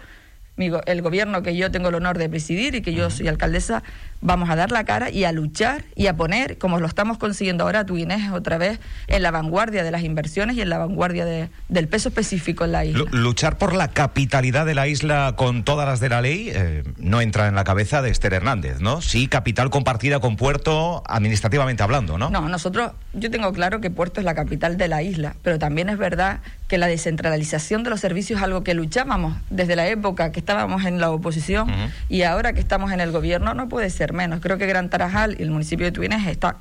el 0.57 1.03
gobierno 1.03 1.43
que 1.43 1.57
yo 1.57 1.71
tengo 1.71 1.89
el 1.89 1.97
honor 1.97 2.17
de 2.19 2.29
presidir 2.29 2.77
y 2.77 2.83
que 2.83 2.95
yo 2.95 3.11
soy 3.11 3.27
alcaldesa, 3.27 3.83
vamos 4.25 4.49
a 4.49 4.57
dar 4.57 4.73
la 4.73 4.85
cara 4.85 5.11
y 5.11 5.25
a 5.25 5.33
luchar 5.33 5.85
y 5.95 6.07
a 6.07 6.17
poner, 6.17 6.57
como 6.57 6.81
lo 6.81 6.87
estamos 6.87 7.19
consiguiendo 7.19 7.65
ahora, 7.65 7.85
tu 7.85 7.99
Inés 7.99 8.33
otra 8.33 8.57
vez 8.57 8.81
en 9.07 9.23
la 9.23 9.31
vanguardia 9.31 9.85
de 9.85 9.91
las 9.91 10.03
inversiones 10.03 10.57
y 10.57 10.63
en 10.63 10.71
la 10.71 10.79
vanguardia 10.79 11.27
del 11.69 11.89
peso 11.89 12.09
específico 12.09 12.65
en 12.65 12.73
la 12.73 12.87
isla. 12.87 13.05
luchar 13.13 13.59
por 13.59 13.75
la 13.75 13.89
capitalidad 13.89 14.65
de 14.65 14.75
la 14.75 14.89
isla 14.89 15.35
con 15.37 15.63
todas 15.63 15.87
las 15.87 16.01
de 16.01 16.09
la 16.09 16.23
ley 16.23 16.51
eh, 16.55 16.85
no 16.97 17.21
entra 17.21 17.49
en 17.49 17.55
la 17.55 17.65
cabeza 17.65 18.01
de 18.01 18.11
Esther 18.11 18.33
Hernández, 18.33 18.81
¿no? 18.81 19.03
Sí, 19.03 19.29
capital 19.29 19.69
compartida 19.69 20.21
con 20.21 20.37
Puerto, 20.37 21.03
administrativamente 21.07 21.83
hablando, 21.83 22.17
¿no? 22.17 22.31
No, 22.31 22.49
nosotros, 22.49 22.93
yo 23.13 23.31
tengo 23.31 23.53
claro 23.53 23.83
que 23.83 23.91
Puerto 23.91 24.21
es 24.21 24.25
la 24.25 24.35
capital 24.35 24.79
de 24.79 24.89
la 24.89 25.03
isla, 25.03 25.37
pero 25.43 25.59
también 25.59 25.91
es 25.91 25.99
verdad 25.99 26.41
que 26.67 26.79
la 26.79 26.87
descentralización 26.87 27.85
de 27.85 27.91
los 27.91 28.01
servicios 28.01 28.39
es 28.39 28.45
algo 28.45 28.65
que 28.65 28.73
luchábamos 28.73 29.37
desde 29.51 29.77
la 29.77 29.87
época 29.87 30.33
que 30.33 30.41
estábamos 30.41 30.87
en 30.87 30.99
la 30.99 31.11
oposición 31.11 31.71
y 32.09 32.23
ahora 32.23 32.55
que 32.55 32.61
estamos 32.61 32.91
en 32.91 33.01
el 33.01 33.13
gobierno 33.13 33.53
no 33.53 33.69
puede 33.69 33.91
ser 33.91 34.14
menos. 34.15 34.41
Creo 34.41 34.59
que 34.59 34.67
Gran 34.67 34.89
Tarajal 34.89 35.37
y 35.39 35.43
el 35.43 35.51
municipio 35.51 35.87
de 35.87 35.93
Tuines 35.93 36.27
está, 36.27 36.57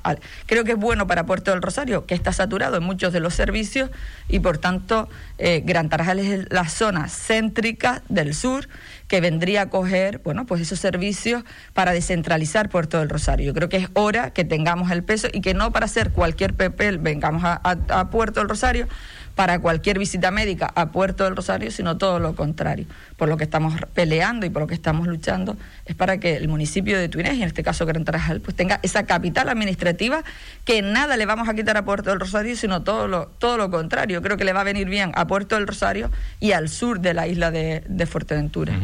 creo 0.46 0.64
que 0.64 0.72
es 0.72 0.78
bueno 0.78 1.06
para 1.06 1.26
Puerto 1.26 1.50
del 1.50 1.62
Rosario, 1.62 2.06
que 2.06 2.14
está 2.14 2.32
saturado 2.32 2.76
en 2.76 2.82
muchos 2.82 3.12
de 3.12 3.20
los 3.20 3.34
servicios 3.34 3.90
y 4.28 4.40
por 4.40 4.58
tanto 4.58 5.08
eh, 5.38 5.62
Gran 5.64 5.88
Tarajal 5.88 6.18
es 6.18 6.46
la 6.50 6.68
zona 6.68 7.08
céntrica 7.08 8.02
del 8.08 8.34
sur 8.34 8.68
que 9.08 9.20
vendría 9.20 9.62
a 9.62 9.70
coger, 9.70 10.20
bueno, 10.24 10.46
pues 10.46 10.60
esos 10.60 10.80
servicios 10.80 11.44
para 11.72 11.92
descentralizar 11.92 12.68
Puerto 12.68 12.98
del 12.98 13.08
Rosario. 13.08 13.46
Yo 13.46 13.54
creo 13.54 13.68
que 13.68 13.76
es 13.76 13.88
hora 13.94 14.30
que 14.30 14.44
tengamos 14.44 14.90
el 14.90 15.04
peso 15.04 15.28
y 15.32 15.40
que 15.40 15.54
no 15.54 15.72
para 15.72 15.86
hacer 15.86 16.10
cualquier 16.10 16.54
papel 16.54 16.98
vengamos 16.98 17.42
a 17.44 18.10
Puerto 18.10 18.40
del 18.40 18.48
Rosario 18.48 18.88
para 19.34 19.58
cualquier 19.58 19.98
visita 19.98 20.30
médica 20.30 20.72
a 20.74 20.90
Puerto 20.90 21.24
del 21.24 21.36
Rosario, 21.36 21.70
sino 21.70 21.96
todo 21.96 22.18
lo 22.18 22.34
contrario. 22.36 22.86
Por 23.16 23.28
lo 23.28 23.36
que 23.36 23.44
estamos 23.44 23.74
peleando 23.92 24.46
y 24.46 24.50
por 24.50 24.62
lo 24.62 24.68
que 24.68 24.74
estamos 24.74 25.06
luchando 25.06 25.56
es 25.86 25.94
para 25.94 26.18
que 26.18 26.36
el 26.36 26.48
municipio 26.48 26.98
de 26.98 27.08
Tuinés, 27.08 27.34
y 27.34 27.42
en 27.42 27.48
este 27.48 27.62
caso 27.62 27.86
Gran 27.86 28.04
Tarajal, 28.04 28.40
pues 28.40 28.56
tenga 28.56 28.80
esa 28.82 29.04
capital 29.04 29.48
administrativa 29.48 30.22
que 30.64 30.82
nada 30.82 31.16
le 31.16 31.26
vamos 31.26 31.48
a 31.48 31.54
quitar 31.54 31.76
a 31.76 31.84
Puerto 31.84 32.10
del 32.10 32.20
Rosario, 32.20 32.56
sino 32.56 32.82
todo 32.82 33.08
lo, 33.08 33.26
todo 33.26 33.56
lo 33.56 33.70
contrario. 33.70 34.22
Creo 34.22 34.36
que 34.36 34.44
le 34.44 34.52
va 34.52 34.60
a 34.60 34.64
venir 34.64 34.88
bien 34.88 35.12
a 35.14 35.26
Puerto 35.26 35.56
del 35.56 35.66
Rosario 35.66 36.10
y 36.40 36.52
al 36.52 36.68
sur 36.68 37.00
de 37.00 37.14
la 37.14 37.26
isla 37.26 37.50
de, 37.50 37.82
Fuerteventura. 38.04 38.74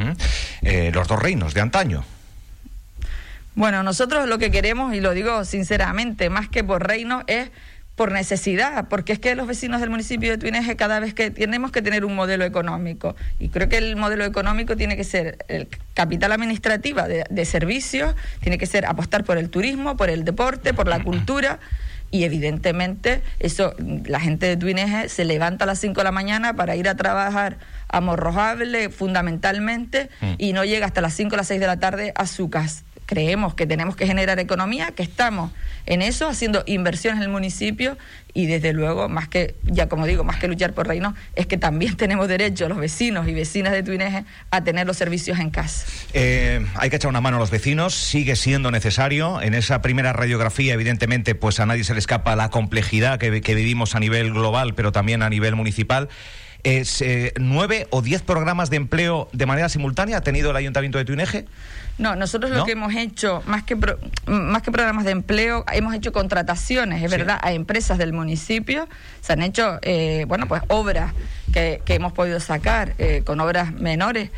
Eh, 0.62 0.90
los 0.94 1.06
dos 1.06 1.20
reinos 1.20 1.52
de 1.52 1.60
antaño. 1.60 2.04
Bueno, 3.54 3.82
nosotros 3.82 4.26
lo 4.28 4.38
que 4.38 4.50
queremos, 4.50 4.94
y 4.94 5.00
lo 5.00 5.12
digo 5.12 5.44
sinceramente, 5.44 6.30
más 6.30 6.48
que 6.48 6.64
por 6.64 6.86
reino, 6.86 7.22
es 7.26 7.50
por 8.00 8.12
necesidad, 8.12 8.88
porque 8.88 9.12
es 9.12 9.18
que 9.18 9.34
los 9.34 9.46
vecinos 9.46 9.82
del 9.82 9.90
municipio 9.90 10.30
de 10.30 10.38
Tuineje 10.38 10.74
cada 10.74 11.00
vez 11.00 11.12
que 11.12 11.30
tenemos 11.30 11.70
que 11.70 11.82
tener 11.82 12.06
un 12.06 12.14
modelo 12.14 12.46
económico 12.46 13.14
y 13.38 13.50
creo 13.50 13.68
que 13.68 13.76
el 13.76 13.94
modelo 13.94 14.24
económico 14.24 14.74
tiene 14.74 14.96
que 14.96 15.04
ser 15.04 15.44
el 15.48 15.68
capital 15.92 16.32
administrativa 16.32 17.06
de, 17.06 17.44
servicios, 17.44 18.14
tiene 18.40 18.56
que 18.56 18.64
ser 18.64 18.86
apostar 18.86 19.22
por 19.22 19.36
el 19.36 19.50
turismo, 19.50 19.98
por 19.98 20.08
el 20.08 20.24
deporte, 20.24 20.72
por 20.72 20.88
la 20.88 21.04
cultura 21.04 21.58
y 22.10 22.24
evidentemente 22.24 23.22
eso 23.38 23.74
la 24.06 24.18
gente 24.18 24.46
de 24.46 24.56
Tuineje 24.56 25.10
se 25.10 25.26
levanta 25.26 25.64
a 25.64 25.66
las 25.66 25.78
5 25.80 26.00
de 26.00 26.04
la 26.04 26.10
mañana 26.10 26.56
para 26.56 26.76
ir 26.76 26.88
a 26.88 26.94
trabajar 26.94 27.58
a 27.88 28.00
Morrojable 28.00 28.88
fundamentalmente 28.88 30.08
mm. 30.22 30.32
y 30.38 30.54
no 30.54 30.64
llega 30.64 30.86
hasta 30.86 31.02
las 31.02 31.12
5 31.12 31.34
o 31.34 31.36
las 31.36 31.48
6 31.48 31.60
de 31.60 31.66
la 31.66 31.78
tarde 31.78 32.14
a 32.16 32.26
su 32.26 32.48
casa 32.48 32.82
creemos 33.10 33.54
que 33.54 33.66
tenemos 33.66 33.96
que 33.96 34.06
generar 34.06 34.38
economía, 34.38 34.92
que 34.92 35.02
estamos 35.02 35.50
en 35.84 36.00
eso, 36.00 36.28
haciendo 36.28 36.62
inversiones 36.66 37.18
en 37.18 37.24
el 37.24 37.28
municipio 37.28 37.98
y 38.32 38.46
desde 38.46 38.72
luego, 38.72 39.08
más 39.08 39.26
que, 39.26 39.56
ya 39.64 39.88
como 39.88 40.06
digo, 40.06 40.22
más 40.22 40.36
que 40.36 40.46
luchar 40.46 40.74
por 40.74 40.86
reino, 40.86 41.16
es 41.34 41.48
que 41.48 41.58
también 41.58 41.96
tenemos 41.96 42.28
derecho 42.28 42.68
los 42.68 42.78
vecinos 42.78 43.26
y 43.26 43.34
vecinas 43.34 43.72
de 43.72 43.82
Tuineje 43.82 44.24
a 44.52 44.62
tener 44.62 44.86
los 44.86 44.96
servicios 44.96 45.40
en 45.40 45.50
casa. 45.50 45.86
Eh, 46.12 46.64
hay 46.76 46.88
que 46.88 46.96
echar 46.96 47.08
una 47.08 47.20
mano 47.20 47.38
a 47.38 47.40
los 47.40 47.50
vecinos, 47.50 47.96
sigue 47.96 48.36
siendo 48.36 48.70
necesario. 48.70 49.42
En 49.42 49.54
esa 49.54 49.82
primera 49.82 50.12
radiografía, 50.12 50.74
evidentemente, 50.74 51.34
pues 51.34 51.58
a 51.58 51.66
nadie 51.66 51.82
se 51.82 51.94
le 51.94 51.98
escapa 51.98 52.36
la 52.36 52.50
complejidad 52.50 53.18
que, 53.18 53.40
que 53.40 53.54
vivimos 53.56 53.96
a 53.96 53.98
nivel 53.98 54.32
global, 54.32 54.74
pero 54.76 54.92
también 54.92 55.24
a 55.24 55.28
nivel 55.28 55.56
municipal 55.56 56.08
es, 56.64 57.02
eh, 57.02 57.32
nueve 57.38 57.86
o 57.90 58.02
diez 58.02 58.22
programas 58.22 58.70
de 58.70 58.76
empleo 58.76 59.28
de 59.32 59.46
manera 59.46 59.68
simultánea 59.68 60.18
ha 60.18 60.20
tenido 60.20 60.50
el 60.50 60.56
Ayuntamiento 60.56 60.98
de 60.98 61.04
Tuineje? 61.04 61.46
No, 61.98 62.16
nosotros 62.16 62.50
lo 62.50 62.64
que 62.64 62.72
hemos 62.72 62.94
hecho, 62.94 63.42
más 63.46 63.62
que, 63.62 63.76
más 64.26 64.62
que 64.62 64.72
programas 64.72 65.04
de 65.04 65.10
empleo, 65.10 65.66
hemos 65.70 65.94
hecho 65.94 66.12
contrataciones, 66.12 67.02
es 67.02 67.10
verdad, 67.10 67.38
a 67.42 67.52
empresas 67.52 67.98
del 67.98 68.14
municipio. 68.14 68.88
Se 69.20 69.34
han 69.34 69.42
hecho, 69.42 69.78
eh, 69.82 70.24
bueno, 70.26 70.48
pues 70.48 70.62
obras 70.68 71.12
que, 71.52 71.82
que 71.84 71.94
hemos 71.94 72.14
podido 72.14 72.40
sacar 72.40 72.94
eh, 72.96 73.22
con 73.26 73.38
obras 73.40 73.72
menores 73.74 74.30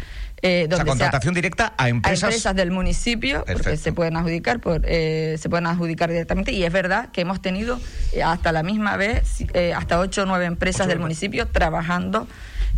eh, 0.43 0.67
donde 0.69 0.85
contratación 0.85 1.35
directa 1.35 1.73
a 1.77 1.89
empresas. 1.89 2.25
A 2.25 2.27
empresas 2.27 2.57
del 2.57 2.73
municipio, 2.73 3.45
porque 3.47 3.77
se 3.77 3.93
pueden 3.93 4.17
adjudicar, 4.17 4.61
por, 4.61 4.83
eh, 4.85 5.37
se 5.39 5.49
pueden 5.49 5.67
adjudicar 5.67 6.11
directamente. 6.11 6.53
Y 6.53 6.65
es 6.65 6.73
verdad 6.73 7.11
que 7.13 7.21
hemos 7.21 7.41
tenido 7.41 7.81
eh, 8.13 8.25
hasta 8.25 8.51
la 8.51 8.65
misma 8.65 8.97
vez, 8.97 9.45
eh, 9.55 9.73
hasta 9.73 10.01
ocho 10.01 10.23
o 10.23 10.27
nueve 10.27 10.47
empresas 10.47 10.89
del 10.89 10.99
municipio 10.99 11.47
trabajando 11.47 12.27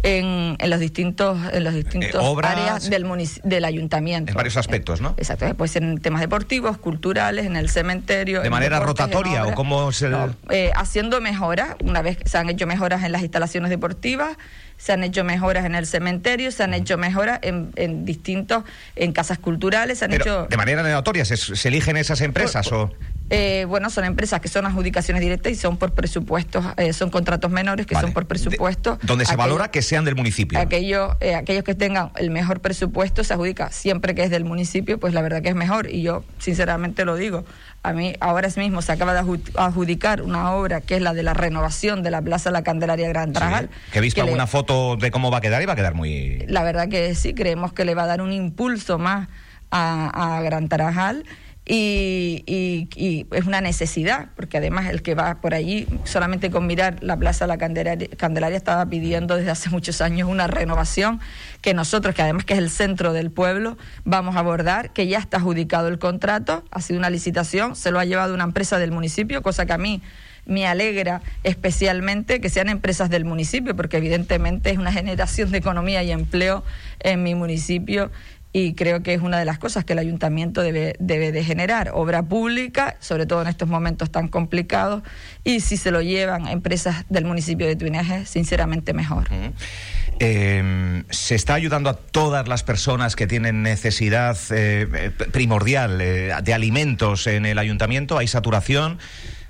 en, 0.03 0.57
en, 0.59 0.71
los 0.71 0.81
distintos 0.81 1.39
en 1.53 1.65
los 1.65 1.73
distintos 1.73 2.23
áreas 2.43 2.91
del 2.91 3.07
del 3.45 3.65
ayuntamiento. 3.65 4.33
En 4.33 4.37
varios 4.37 4.57
aspectos 4.57 5.01
no 5.01 5.15
exacto. 5.17 5.55
Pues 5.55 5.77
en 5.77 5.99
temas 5.99 6.21
deportivos 6.21 6.77
culturales 6.77 7.47
en 7.47 7.57
el 7.57 7.71
cementerio 7.71 8.43
de 8.43 8.51
manera 8.51 8.81
rotatoria 8.81 9.47
o 9.47 9.55
cómo 9.55 9.93
se 9.93 10.11
haciendo 10.75 11.21
mejoras 11.21 11.77
una 11.83 12.03
vez 12.03 12.19
se 12.25 12.37
han 12.37 12.51
hecho 12.51 12.67
mejoras 12.67 13.05
en 13.05 13.13
las 13.13 13.23
instalaciones 13.23 13.71
deportivas 13.71 14.37
se 14.77 14.93
han 14.93 15.03
hecho 15.05 15.25
mejoras 15.25 15.65
en 15.65 15.75
el 15.75 15.87
cementerio, 15.87 16.51
se 16.51 16.63
han 16.63 16.75
hecho 16.75 16.99
mejoras 16.99 17.41
en, 17.43 17.73
en 17.77 18.05
distintos, 18.05 18.65
en 18.97 19.13
casas 19.13 19.39
culturales, 19.39 19.99
se 19.99 20.05
han 20.05 20.13
hecho... 20.13 20.47
¿De 20.49 20.57
manera 20.57 20.81
aleatoria 20.81 21.25
se, 21.25 21.69
eligen 21.69 21.97
esas 21.97 22.21
empresas 22.21 22.71
o...? 22.73 22.93
Eh, 23.31 23.65
bueno, 23.67 23.89
son 23.89 24.05
empresas 24.05 24.41
que 24.41 24.49
son 24.49 24.67
adjudicaciones 24.67 25.23
directas 25.23 25.51
y 25.51 25.55
son 25.55 25.79
por 25.79 25.93
presupuestos, 25.93 26.63
eh, 26.77 26.93
son 26.93 27.09
contratos 27.09 27.51
menores 27.51 27.87
que 27.87 27.95
son 27.95 28.13
por 28.13 28.27
presupuesto. 28.27 28.99
donde 29.03 29.25
se 29.25 29.35
valora 29.35 29.71
que 29.71 29.81
sean 29.81 30.05
del 30.05 30.15
municipio. 30.15 30.59
Aquellos, 30.59 31.17
eh, 31.21 31.35
aquellos 31.35 31.65
que 31.65 31.75
tengan 31.75 32.11
el 32.17 32.31
mejor 32.31 32.61
presupuesto 32.61 33.25
se 33.25 33.33
adjudica 33.33 33.71
siempre 33.71 34.15
que 34.15 34.25
es 34.25 34.31
del 34.31 34.45
municipio, 34.45 35.01
pues 35.01 35.15
la 35.15 35.23
verdad 35.23 35.41
que 35.41 35.49
es 35.49 35.55
mejor. 35.55 35.91
Y 35.91 36.03
yo 36.03 36.23
sinceramente 36.39 37.07
lo 37.07 37.17
digo. 37.17 37.47
A 37.85 37.93
mí 37.93 38.15
ahora 38.21 38.49
mismo 38.57 38.81
se 38.81 38.93
acaba 38.93 39.13
de 39.13 39.39
adjudicar 39.57 40.23
una 40.23 40.53
obra 40.53 40.81
que 40.81 40.97
es 40.97 41.03
la 41.03 41.13
de 41.13 41.23
la 41.23 41.35
renovación 41.35 42.03
de 42.03 42.11
la 42.11 42.23
Plaza 42.23 42.51
La 42.51 42.63
Candelaria 42.63 43.07
Gran 43.09 43.35
Trajal. 43.35 43.69
que 43.93 43.99
he 43.99 44.01
visto 44.01 44.23
alguna 44.23 44.47
foto 44.47 44.97
de 44.97 45.11
cómo 45.11 45.31
va 45.31 45.39
a 45.39 45.41
quedar 45.43 45.61
y 45.61 45.67
va 45.67 45.75
a 45.75 45.77
quedar 45.77 45.95
muy... 45.95 46.47
La 46.49 46.63
verdad 46.63 46.89
que 46.89 47.15
sí, 47.15 47.35
creemos 47.35 47.75
que 47.75 47.85
le 47.85 47.95
va 47.95 48.05
a 48.05 48.07
dar 48.07 48.23
un 48.23 48.33
impulso 48.33 48.99
más 48.99 49.29
a, 49.71 50.37
a 50.39 50.41
Gran 50.41 50.69
Tarajal 50.69 51.25
y, 51.67 53.27
es 53.31 53.47
una 53.47 53.61
necesidad, 53.61 54.29
porque 54.37 54.59
además 54.59 54.91
el 54.91 55.03
que 55.03 55.15
va 55.15 55.41
por 55.41 55.55
allí, 55.55 55.87
solamente 56.05 56.51
con 56.51 56.67
mirar 56.67 57.03
la 57.03 57.17
Plaza 57.17 57.47
La 57.47 57.57
Candelaria, 57.57 58.57
estaba 58.57 58.87
pidiendo 58.87 59.37
desde 59.37 59.51
hace 59.51 59.71
muchos 59.71 60.01
años 60.01 60.29
una 60.29 60.47
renovación 60.47 61.21
que 61.63 61.73
nosotros, 61.73 62.15
que 62.15 62.23
además 62.23 62.45
que 62.45 62.53
es 62.53 62.59
el 62.59 62.71
centro 62.71 63.13
del 63.13 63.31
pueblo, 63.31 63.79
vamos 64.05 64.37
a 64.37 64.41
abordar, 64.41 64.93
que 64.93 65.07
ya 65.07 65.19
está 65.19 65.39
adjudicado 65.39 65.89
el 65.89 65.99
contrato, 65.99 66.65
ha 66.71 66.81
sido 66.83 66.99
una 66.99 67.09
licitación, 67.09 67.77
se 67.77 67.91
lo 67.91 67.99
ha 67.99 68.05
llevado 68.05 68.35
una 68.35 68.45
empresa 68.45 68.79
del 68.79 68.91
municipio, 68.91 69.43
cosa 69.43 69.65
que 69.65 69.73
a 69.73 69.79
mí 69.79 70.03
me 70.47 70.67
alegra 70.67 71.23
especialmente 71.43 72.41
que 72.41 72.49
sean 72.49 72.69
empresas 72.69 73.11
del 73.11 73.25
municipio, 73.25 73.75
porque 73.75 73.97
evidentemente 73.97 74.71
es 74.71 74.79
una 74.79 74.93
generación 74.93 75.51
de 75.51 75.59
economía 75.59 76.03
y 76.03 76.11
empleo 76.11 76.65
en 77.01 77.23
mi 77.23 77.35
municipio 77.35 78.11
y 78.57 78.75
creo 78.75 79.03
que 79.03 79.13
es 79.15 79.21
una 79.21 79.37
de 79.41 79.45
las 79.45 79.59
cosas 79.59 79.85
que 79.85 79.95
el 79.95 79.99
ayuntamiento 79.99 80.63
debe, 80.63 80.95
debe 81.01 81.33
de 81.33 81.43
generar, 81.43 81.91
obra 81.93 82.23
pública, 82.23 82.97
sobre 83.01 83.27
todo 83.27 83.43
en 83.43 83.49
estos 83.49 83.69
momentos 83.69 84.13
tan 84.13 84.29
complicados, 84.29 85.03
y 85.43 85.59
si 85.59 85.77
se 85.77 85.91
lo 85.91 86.01
llevan 86.01 86.47
a 86.47 86.53
empresas 86.53 87.05
del 87.09 87.25
municipio 87.25 87.67
de 87.67 87.75
Tuineje, 87.75 88.27
sinceramente 88.27 88.95
mejor. 88.95 89.27
Em, 90.21 91.03
¿Se 91.11 91.35
está 91.35 91.55
ayudando 91.55 91.91
a 91.91 91.95
todas 91.95 92.47
las 92.47 92.63
personas 92.63 93.17
que 93.17 93.27
tienen 93.27 93.65
necesidad 93.65 94.39
eh, 94.51 95.11
primordial 95.33 96.01
eh, 96.01 96.33
de 96.41 96.55
alimentos 96.55 97.27
en 97.27 97.47
el 97.47 97.59
ayuntamiento? 97.59 98.19
¿Hay 98.19 98.29
saturación? 98.29 99.01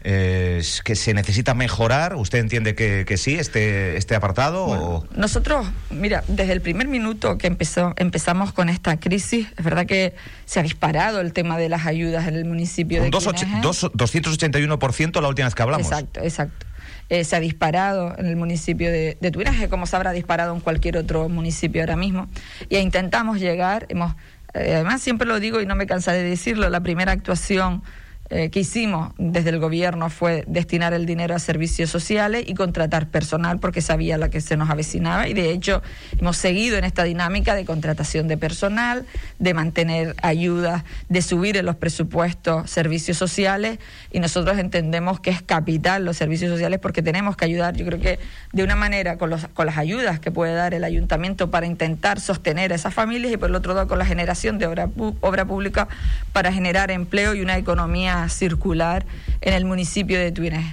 Eh, 0.05 0.63
que 0.85 0.95
se 0.95 1.15
necesita 1.15 1.55
mejorar. 1.55 2.15
¿Usted 2.15 2.39
entiende 2.39 2.75
que, 2.75 3.05
que 3.07 3.17
sí, 3.17 3.35
este, 3.37 3.97
este 3.97 4.15
apartado? 4.15 4.67
o... 4.67 5.07
Nosotros, 5.17 5.67
mira, 5.91 6.23
desde 6.29 6.53
el 6.53 6.61
primer 6.61 6.87
minuto 6.89 7.39
que 7.39 7.47
empezó, 7.47 7.95
empezamos 7.97 8.53
con 8.53 8.69
esta 8.69 8.99
crisis, 9.01 9.49
es 9.57 9.65
verdad 9.65 9.87
que 9.87 10.15
se 10.45 10.61
ha 10.61 10.63
disparado 10.63 11.21
el 11.21 11.33
tema 11.33 11.57
de 11.59 11.69
las 11.71 11.87
ayudas 11.87 12.29
en 12.29 12.35
el 12.37 12.45
municipio 12.45 12.99
Un 12.99 13.05
de 13.05 13.11
dos, 13.11 13.25
dos- 13.63 13.85
281% 13.95 15.21
la 15.21 15.29
última 15.29 15.47
vez 15.47 15.55
que 15.55 15.63
hablamos. 15.63 15.87
Exacto, 15.87 16.21
exacto. 16.21 16.67
Eh, 17.11 17.25
se 17.25 17.37
ha 17.37 17.41
disparado 17.41 18.15
en 18.19 18.27
el 18.27 18.37
municipio 18.37 18.91
de, 18.91 19.19
de 19.21 19.31
Tuinaje, 19.31 19.69
como 19.69 19.87
se 19.87 19.97
habrá 19.97 20.13
disparado 20.13 20.55
en 20.55 20.61
cualquier 20.61 20.97
otro 20.97 21.29
municipio 21.29 21.83
ahora 21.83 21.97
mismo. 21.97 22.29
Y 22.69 22.77
intentamos 22.79 23.41
llegar, 23.41 23.87
hemos, 23.91 24.15
eh, 24.55 24.73
además 24.75 25.03
siempre 25.03 25.27
lo 25.27 25.39
digo 25.41 25.61
y 25.61 25.67
no 25.67 25.77
me 25.77 25.87
cansaré 25.87 26.19
de 26.23 26.31
decirlo, 26.31 26.69
la 26.71 26.81
primera 26.81 27.13
actuación 27.13 27.83
eh, 28.31 28.49
que 28.49 28.61
hicimos 28.61 29.13
desde 29.19 29.51
el 29.51 29.59
gobierno 29.59 30.09
fue 30.09 30.45
destinar 30.47 30.95
el 30.95 31.05
dinero 31.05 31.35
a 31.35 31.39
servicios 31.39 31.91
sociales 31.91 32.45
y 32.47 32.55
contratar 32.55 33.07
personal 33.09 33.59
porque 33.59 33.83
sabía 33.83 34.17
la 34.17 34.31
que 34.31 34.41
se 34.41 34.57
nos 34.57 34.71
avecinaba. 34.71 35.29
Y 35.29 35.35
de 35.35 35.51
hecho 35.51 35.83
hemos 36.19 36.39
seguido 36.39 36.79
en 36.79 36.85
esta 36.85 37.05
dinámica 37.05 37.55
de 37.55 37.67
contratación 37.67 38.27
de 38.27 38.39
personal, 38.39 39.05
de 39.39 39.53
mantener 39.53 40.17
ayudas, 40.23 40.85
de 41.11 41.21
subir 41.21 41.59
en 41.59 41.67
los 41.67 41.77
presupuestos 41.77 42.71
servicios 42.71 43.19
sociales. 43.19 43.79
Y 44.11 44.21
nosotros 44.21 44.59
entendemos 44.59 45.21
que 45.21 45.29
es 45.29 45.43
capital 45.43 46.07
los 46.07 46.17
servicios 46.17 46.51
sociales 46.51 46.81
porque 46.81 47.03
tenemos 47.03 47.37
que 47.37 47.45
ayudar, 47.45 47.77
yo 47.77 47.85
creo 47.85 48.01
que 48.01 48.19
de 48.55 48.65
una 48.65 48.75
manera 48.75 49.19
con, 49.19 49.29
los, 49.29 49.49
con 49.49 49.67
las 49.67 49.77
ayudas 49.77 50.19
que 50.19 50.31
puede 50.31 50.55
dar 50.55 50.73
el 50.73 50.85
ayuntamiento 50.85 51.51
para 51.51 51.67
intentar 51.67 52.21
sostener 52.21 52.73
a 52.73 52.77
esas 52.77 52.95
familias 52.95 53.35
y 53.35 53.37
por 53.37 53.51
el 53.51 53.55
otro 53.55 53.75
lado 53.75 53.87
con 53.87 53.99
la 53.99 54.07
generación 54.07 54.57
de 54.57 54.67
obra, 54.67 54.89
obra 55.21 55.45
pública 55.45 55.89
para 56.33 56.53
generar 56.53 56.91
empleo 56.91 57.35
y 57.35 57.43
una 57.43 57.59
economía 57.59 58.14
circular 58.29 59.07
en 59.41 59.55
el 59.55 59.65
municipio 59.65 60.19
de 60.19 60.33
Túnez. 60.33 60.65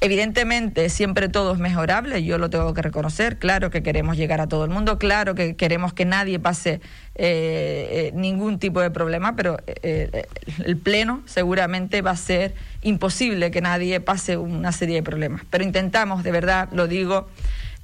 Evidentemente, 0.00 0.88
siempre 0.88 1.28
todo 1.28 1.52
es 1.52 1.58
mejorable, 1.58 2.24
yo 2.24 2.36
lo 2.38 2.50
tengo 2.50 2.74
que 2.74 2.82
reconocer, 2.82 3.38
claro 3.38 3.70
que 3.70 3.82
queremos 3.82 4.16
llegar 4.16 4.40
a 4.40 4.48
todo 4.48 4.64
el 4.64 4.70
mundo, 4.70 4.98
claro 4.98 5.34
que 5.34 5.54
queremos 5.54 5.92
que 5.92 6.04
nadie 6.04 6.40
pase 6.40 6.80
eh, 7.14 7.88
eh, 7.90 8.12
ningún 8.14 8.58
tipo 8.58 8.80
de 8.80 8.90
problema, 8.90 9.36
pero 9.36 9.58
eh, 9.66 10.26
el 10.64 10.76
Pleno 10.76 11.22
seguramente 11.26 12.02
va 12.02 12.12
a 12.12 12.16
ser 12.16 12.54
imposible 12.82 13.50
que 13.50 13.60
nadie 13.60 14.00
pase 14.00 14.36
una 14.36 14.72
serie 14.72 14.96
de 14.96 15.02
problemas. 15.02 15.42
Pero 15.50 15.62
intentamos, 15.62 16.24
de 16.24 16.32
verdad, 16.32 16.68
lo 16.72 16.88
digo, 16.88 17.28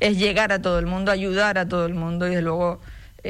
es 0.00 0.18
llegar 0.18 0.52
a 0.52 0.60
todo 0.60 0.78
el 0.78 0.86
mundo, 0.86 1.12
ayudar 1.12 1.58
a 1.58 1.68
todo 1.68 1.86
el 1.86 1.94
mundo 1.94 2.26
y 2.26 2.30
desde 2.30 2.42
luego 2.42 2.80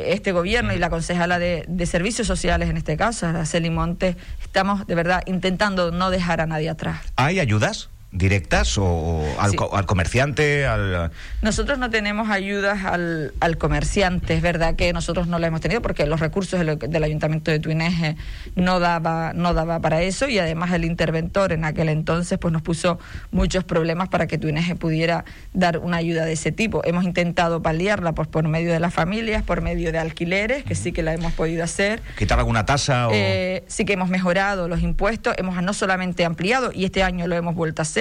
este 0.06 0.32
gobierno 0.32 0.72
y 0.72 0.78
la 0.78 0.90
concejala 0.90 1.38
de, 1.38 1.64
de 1.68 1.86
servicios 1.86 2.26
sociales, 2.26 2.68
en 2.70 2.76
este 2.76 2.96
caso, 2.96 3.26
Araceli 3.26 3.70
Montes, 3.70 4.16
estamos 4.42 4.86
de 4.86 4.94
verdad 4.94 5.22
intentando 5.26 5.90
no 5.90 6.10
dejar 6.10 6.40
a 6.40 6.46
nadie 6.46 6.70
atrás. 6.70 7.00
¿Hay 7.16 7.40
ayudas 7.40 7.90
directas 8.10 8.78
o, 8.78 9.22
al, 9.38 9.50
Sí. 9.50 9.56
co- 9.56 9.76
al 9.76 9.84
comerciante? 9.84 10.66
Al... 10.66 11.10
Nosotros 11.42 11.78
no 11.78 11.90
tenemos 11.90 12.30
ayudas 12.30 12.84
al, 12.84 13.34
al 13.40 13.58
comerciante, 13.58 14.34
es 14.34 14.40
verdad 14.42 14.76
que 14.76 14.92
nosotros 14.94 15.26
no 15.28 15.38
la 15.38 15.46
hemos 15.48 15.60
tenido 15.60 15.82
porque 15.82 16.06
los 16.06 16.18
recursos 16.20 16.58
del, 16.58 16.78
del 16.78 17.04
Ayuntamiento 17.04 17.50
de 17.50 17.60
Tuineje 17.60 18.16
no 18.56 18.80
daba, 18.80 19.32
no 19.34 19.52
daba 19.52 19.80
para 19.80 20.00
eso 20.02 20.26
y 20.28 20.38
además 20.38 20.72
el 20.72 20.84
interventor 20.86 21.52
en 21.52 21.64
aquel 21.66 21.90
entonces 21.90 22.38
pues 22.38 22.50
nos 22.50 22.62
puso 22.62 22.98
muchos 23.30 23.64
problemas 23.64 24.08
para 24.08 24.26
que 24.26 24.38
Tuineje 24.38 24.74
pudiera 24.74 25.24
dar 25.52 25.78
una 25.78 25.98
ayuda 25.98 26.24
de 26.24 26.32
ese 26.32 26.50
tipo. 26.50 26.80
Hemos 26.84 27.04
intentado 27.04 27.60
paliarla 27.62 28.12
pues, 28.12 28.26
por 28.26 28.46
medio 28.48 28.72
de 28.72 28.80
las 28.80 28.94
familias, 28.94 29.42
por 29.42 29.60
medio 29.60 29.92
de 29.92 29.98
alquileres, 29.98 30.64
que 30.64 30.74
sí 30.74 30.92
que 30.92 31.02
la 31.02 31.12
hemos 31.12 31.34
podido 31.34 31.62
hacer. 31.62 32.00
¿Quitar 32.16 32.38
alguna 32.38 32.64
tasa? 32.64 33.08
O... 33.08 33.10
Eh, 33.12 33.64
sí 33.68 33.84
que 33.84 33.92
hemos 33.92 34.08
mejorado 34.08 34.66
los 34.66 34.80
impuestos, 34.80 35.34
hemos 35.36 35.62
no 35.62 35.74
solamente 35.74 36.24
ampliado, 36.24 36.70
y 36.72 36.84
este 36.86 37.02
año 37.02 37.26
lo 37.26 37.36
hemos 37.36 37.54
vuelto 37.54 37.82
a 37.82 37.84
hacer, 37.84 37.97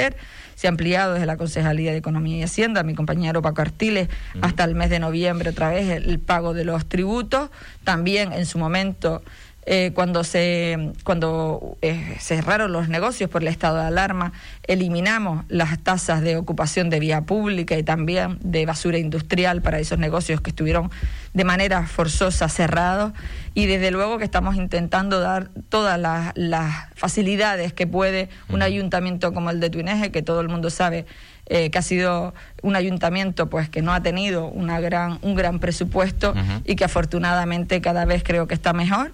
se 0.56 0.68
ha 0.68 0.70
ampliado 0.70 1.14
desde 1.14 1.26
la 1.26 1.38
Concejalía 1.38 1.92
de 1.92 1.98
Economía 1.98 2.38
y 2.38 2.44
Hacienda, 2.44 2.84
mi 2.84 2.96
compañero 2.96 3.42
Paco 3.42 3.62
Artiles, 3.62 4.10
hasta 4.42 4.64
el 4.64 4.74
mes 4.74 4.90
de 4.90 5.00
noviembre 5.00 5.52
otra 5.52 5.70
vez 5.70 5.90
el, 5.90 6.10
el 6.10 6.20
pago 6.20 6.54
de 6.54 6.66
los 6.66 6.88
tributos, 6.88 7.50
también 7.84 8.34
en 8.34 8.46
su 8.46 8.58
momento... 8.58 9.22
eh, 9.70 9.92
cuando 9.94 10.24
se 10.24 10.94
cuando 11.04 11.78
eh, 11.82 12.16
cerraron 12.22 12.72
los 12.72 12.88
negocios 12.88 13.30
por 13.30 13.42
el 13.42 13.50
estado 13.50 13.76
de 13.76 13.88
alarma, 13.88 14.32
eliminamos 14.64 15.44
las 15.50 15.78
tasas 15.80 16.22
de 16.22 16.38
ocupación 16.38 16.90
de 16.90 17.02
vía 17.02 17.24
pública 17.24 17.78
y 17.78 17.84
también 17.84 18.40
de 18.42 18.66
basura 18.66 18.98
industrial 18.98 19.62
para 19.62 19.80
esos 19.80 20.00
negocios 20.00 20.40
que 20.40 20.52
estuvieron 20.52 20.90
de 21.34 21.44
manera 21.44 21.86
forzosa 21.86 22.48
cerrados. 22.48 23.12
Y 23.56 23.66
desde 23.66 23.92
luego 23.92 24.18
que 24.18 24.24
estamos 24.24 24.56
intentando 24.56 25.20
dar 25.20 25.50
todas 25.68 26.00
las, 26.00 26.32
las 26.36 26.88
facilidades 26.96 27.74
que 27.74 27.86
puede 27.88 28.30
un 28.48 28.62
ayuntamiento 28.62 29.34
como 29.34 29.50
el 29.50 29.60
de 29.60 29.70
Tuineje, 29.70 30.12
que 30.12 30.22
todo 30.22 30.40
el 30.40 30.48
mundo 30.48 30.70
sabe 30.70 31.06
eh, 31.48 31.72
que 31.72 31.78
ha 31.78 31.82
sido 31.82 32.34
un 32.62 32.78
ayuntamiento 32.78 33.50
pues 33.50 33.68
que 33.68 33.82
no 33.82 33.94
ha 33.94 34.02
tenido 34.02 34.48
una 34.48 34.80
gran, 34.80 35.20
un 35.24 35.36
gran 35.36 35.60
presupuesto 35.60 36.34
y 36.64 36.78
que 36.78 36.86
afortunadamente 36.86 37.82
cada 37.82 38.06
vez 38.06 38.24
creo 38.24 38.48
que 38.48 38.54
está 38.54 38.72
mejor. 38.72 39.12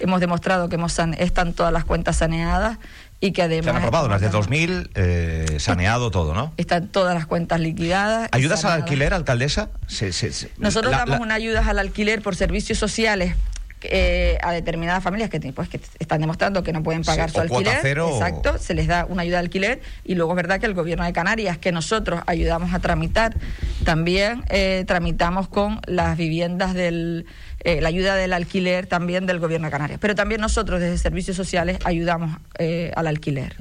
Hemos 0.00 0.20
demostrado 0.20 0.68
que 0.68 0.76
hemos 0.76 0.92
san- 0.92 1.14
están 1.14 1.52
todas 1.52 1.72
las 1.72 1.84
cuentas 1.84 2.16
saneadas 2.16 2.78
y 3.20 3.32
que 3.32 3.42
además... 3.42 3.64
Se 3.64 3.70
han 3.70 3.76
aprobado 3.76 4.08
las 4.08 4.20
de 4.20 4.26
estamos- 4.26 4.46
2000, 4.46 4.90
eh, 4.94 5.56
saneado 5.58 6.10
todo, 6.10 6.34
¿no? 6.34 6.52
Están 6.56 6.88
todas 6.88 7.14
las 7.14 7.26
cuentas 7.26 7.60
liquidadas. 7.60 8.28
¿Ayudas 8.32 8.64
al 8.64 8.72
alquiler, 8.72 9.14
alcaldesa? 9.14 9.70
Se- 9.86 10.12
se- 10.12 10.32
se- 10.32 10.50
Nosotros 10.58 10.90
la- 10.92 10.98
damos 10.98 11.18
la- 11.18 11.24
una 11.24 11.34
ayuda 11.34 11.64
al 11.66 11.78
alquiler 11.78 12.20
por 12.22 12.36
servicios 12.36 12.78
sociales 12.78 13.34
eh, 13.86 14.38
a 14.42 14.52
determinadas 14.52 15.02
familias 15.04 15.28
que, 15.28 15.38
pues, 15.52 15.68
que 15.68 15.78
están 15.98 16.18
demostrando 16.18 16.62
que 16.62 16.72
no 16.72 16.82
pueden 16.82 17.02
pagar 17.04 17.28
Sí, 17.28 17.34
su 17.34 17.40
alquiler. 17.42 17.78
cero 17.82 18.08
o- 18.08 18.14
Exacto, 18.16 18.56
se 18.56 18.72
les 18.72 18.86
da 18.86 19.04
una 19.04 19.20
ayuda 19.22 19.36
de 19.36 19.40
alquiler 19.44 19.82
y 20.06 20.14
luego 20.14 20.32
es 20.32 20.36
verdad 20.36 20.58
que 20.58 20.64
el 20.64 20.72
gobierno 20.72 21.04
de 21.04 21.12
Canarias, 21.12 21.58
que 21.58 21.70
nosotros 21.70 22.22
ayudamos 22.26 22.72
a 22.72 22.78
tramitar, 22.78 23.36
también 23.84 24.42
eh, 24.48 24.84
tramitamos 24.86 25.48
con 25.48 25.80
las 25.86 26.16
viviendas 26.16 26.72
del 26.72 27.26
eh, 27.64 27.80
la 27.80 27.88
ayuda 27.88 28.14
del 28.16 28.32
alquiler 28.32 28.86
también 28.86 29.26
del 29.26 29.38
gobierno 29.40 29.66
de 29.66 29.70
Canarias. 29.72 29.98
Pero 30.00 30.14
también 30.14 30.40
nosotros 30.40 30.80
desde 30.80 30.98
servicios 30.98 31.36
sociales 31.36 31.78
ayudamos 31.84 32.36
eh, 32.58 32.92
al 32.94 33.06
alquiler. 33.06 33.56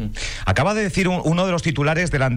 Acaba 0.45 0.73
de 0.73 0.83
decir 0.83 1.07
un- 1.07 1.21
uno 1.23 1.45
de 1.45 1.51
los 1.51 1.63
titulares 1.63 2.11
de, 2.11 2.19
la- 2.19 2.29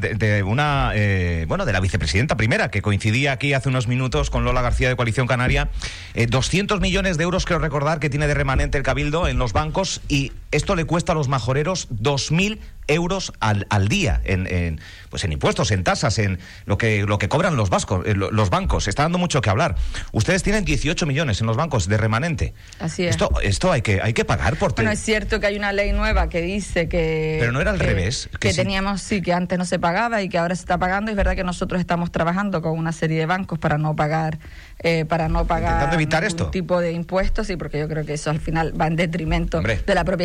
una 0.44 0.92
eh, 0.94 1.44
bueno 1.48 1.64
de 1.66 1.72
la 1.72 1.80
vicepresidenta 1.80 2.36
primera 2.36 2.70
que 2.70 2.82
coincidía 2.82 3.32
aquí 3.32 3.52
hace 3.52 3.68
unos 3.68 3.88
minutos 3.88 4.30
con 4.30 4.44
Lola 4.44 4.62
García 4.62 4.88
de 4.88 4.96
Coalición 4.96 5.26
Canaria 5.26 5.68
eh, 6.14 6.26
200 6.26 6.80
millones 6.80 7.16
de 7.18 7.24
euros 7.24 7.44
creo 7.44 7.58
recordar 7.58 7.98
que 8.00 8.10
tiene 8.10 8.26
de 8.26 8.34
remanente 8.34 8.78
el 8.78 8.84
cabildo 8.84 9.28
en 9.28 9.38
los 9.38 9.52
bancos 9.52 10.00
y 10.08 10.32
esto 10.52 10.74
le 10.76 10.84
cuesta 10.84 11.12
a 11.12 11.14
los 11.14 11.28
majoreros 11.28 11.88
2.000 11.90 12.58
euros 12.88 13.32
al, 13.40 13.66
al 13.68 13.88
día 13.88 14.20
en, 14.24 14.46
en, 14.46 14.80
pues 15.10 15.24
en 15.24 15.32
impuestos, 15.32 15.72
en 15.72 15.82
tasas, 15.82 16.20
en 16.20 16.38
lo 16.66 16.78
que 16.78 17.02
lo 17.02 17.18
que 17.18 17.28
cobran 17.28 17.56
los 17.56 17.68
vascos, 17.68 18.06
eh, 18.06 18.14
lo- 18.14 18.30
los 18.30 18.48
bancos. 18.48 18.86
Está 18.86 19.02
dando 19.02 19.18
mucho 19.18 19.40
que 19.40 19.50
hablar. 19.50 19.74
Ustedes 20.12 20.44
tienen 20.44 20.64
18 20.64 21.04
millones 21.04 21.40
en 21.40 21.48
los 21.48 21.56
bancos 21.56 21.88
de 21.88 21.96
remanente. 21.96 22.54
Así 22.78 23.02
es. 23.04 23.10
Esto 23.10 23.30
esto 23.42 23.72
hay 23.72 23.82
que 23.82 24.00
hay 24.00 24.12
que 24.12 24.24
pagar 24.24 24.56
por 24.56 24.72
Bueno, 24.76 24.92
es 24.92 25.00
cierto 25.00 25.40
que 25.40 25.46
hay 25.48 25.56
una 25.56 25.72
ley 25.72 25.92
nueva 25.92 26.28
que 26.28 26.40
dice 26.42 26.88
que... 26.88 27.38
Pero 27.40 27.50
no 27.50 27.60
era 27.60 27.72
al 27.72 27.78
que- 27.78 27.86
revés, 27.86 28.28
que 28.32 28.38
Que, 28.38 28.50
sí. 28.50 28.56
teníamos, 28.58 29.02
sí, 29.02 29.20
que 29.20 29.32
antes 29.32 29.58
no 29.58 29.64
se 29.64 29.80
pagaba 29.80 30.22
y 30.22 30.28
que 30.28 30.38
ahora 30.38 30.54
se 30.54 30.60
está 30.60 30.78
pagando. 30.78 31.10
Es 31.10 31.16
verdad 31.16 31.34
que 31.34 31.42
nosotros 31.42 31.80
estamos 31.80 32.12
trabajando 32.12 32.62
con 32.62 32.78
una 32.78 32.92
serie 32.92 33.18
de 33.18 33.26
bancos 33.26 33.58
para 33.58 33.78
no 33.78 33.96
pagar, 33.96 34.38
eh, 34.78 35.04
para 35.06 35.28
no 35.28 35.44
pagar 35.44 35.72
Intentando 35.72 35.96
evitar 35.96 36.22
esto. 36.22 36.50
tipo 36.50 36.80
de 36.80 36.92
impuestos, 36.92 37.48
sí, 37.48 37.56
porque 37.56 37.80
yo 37.80 37.88
creo 37.88 38.06
que 38.06 38.12
eso 38.14 38.30
al 38.30 38.38
final 38.38 38.80
va 38.80 38.86
en 38.86 38.94
detrimento 38.94 39.58
Hombre. 39.58 39.82
de 39.84 39.94
la 39.96 40.04
propia 40.04 40.24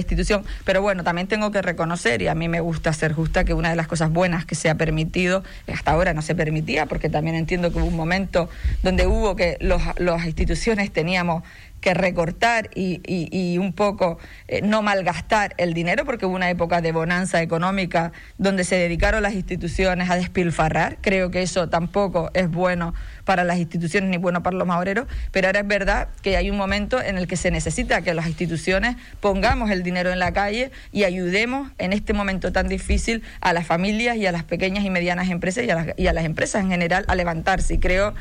Pero 0.66 0.82
bueno, 0.82 1.04
también 1.04 1.28
tengo 1.28 1.52
que 1.52 1.62
reconocer, 1.62 2.22
y 2.22 2.28
a 2.28 2.36
mí 2.36 2.48
me 2.48 2.60
gusta 2.60 2.94
ser 2.94 3.14
justa, 3.14 3.44
que 3.44 3.54
una 3.54 3.70
de 3.70 3.76
las 3.76 3.88
cosas 3.88 4.12
buenas 4.12 4.46
que 4.46 4.56
se 4.56 4.70
ha 4.70 4.76
permitido, 4.76 5.44
hasta 5.72 5.92
ahora 5.92 6.14
no 6.14 6.22
se 6.22 6.36
permitía, 6.36 6.86
porque 6.86 7.10
también 7.10 7.36
entiendo 7.36 7.72
que 7.72 7.80
hubo 7.80 7.88
un 7.88 7.96
momento 7.96 8.50
donde 8.84 9.08
hubo 9.08 9.36
que 9.36 9.58
los, 9.60 9.82
las 9.98 10.26
instituciones 10.26 10.92
teníamos 10.92 11.44
que 11.82 11.94
recortar 11.94 12.70
y, 12.76 13.02
y- 13.06 13.58
un 13.58 13.74
poco 13.74 14.18
eh, 14.48 14.62
no 14.62 14.82
malgastar 14.82 15.54
el 15.58 15.74
dinero, 15.74 16.06
porque 16.06 16.26
hubo 16.26 16.36
una 16.36 16.50
época 16.50 16.82
de 16.82 16.92
bonanza 16.92 17.42
económica 17.42 18.12
donde 18.38 18.64
se 18.64 18.76
dedicaron 18.76 19.24
las 19.24 19.34
instituciones 19.34 20.10
a 20.10 20.16
despilfarrar. 20.16 20.98
Creo 21.02 21.32
que 21.32 21.42
eso 21.42 21.70
tampoco 21.70 22.32
es 22.34 22.50
bueno 22.50 22.94
para 23.26 23.44
las 23.44 23.58
instituciones 23.58 24.10
ni 24.10 24.18
bueno 24.18 24.42
para 24.44 24.58
los 24.58 24.68
maoreros, 24.68 25.08
pero 25.32 25.48
ahora 25.48 25.60
es 25.62 25.68
verdad 25.68 26.08
que 26.22 26.38
hay 26.38 26.50
un 26.50 26.58
momento 26.58 27.02
en 27.02 27.18
el 27.18 27.28
que 27.28 27.36
se 27.36 27.52
necesita 27.52 28.02
que 28.02 28.14
las 28.14 28.28
instituciones 28.28 28.96
pongamos 29.20 29.70
el 29.72 29.84
dinero 29.84 30.12
en 30.12 30.20
la 30.20 30.34
calle 30.34 30.72
y 30.92 31.04
ayudemos 31.04 31.72
en 31.78 31.94
este 31.94 32.14
momento 32.14 32.52
tan 32.52 32.68
difícil 32.68 33.24
a 33.42 33.54
las 33.54 33.66
familias 33.66 34.18
y 34.18 34.26
a 34.28 34.32
las 34.32 34.44
pequeñas 34.44 34.86
y 34.86 34.90
medianas 34.90 35.30
empresas 35.30 35.64
y 35.66 35.70
a 35.72 35.76
las, 35.76 35.88
y 35.98 36.08
a 36.08 36.14
las 36.14 36.26
empresas 36.26 36.64
en 36.64 36.70
general 36.70 37.06
a 37.08 37.16
levantarse. 37.16 37.74
Y 37.76 37.80
creo 37.80 38.14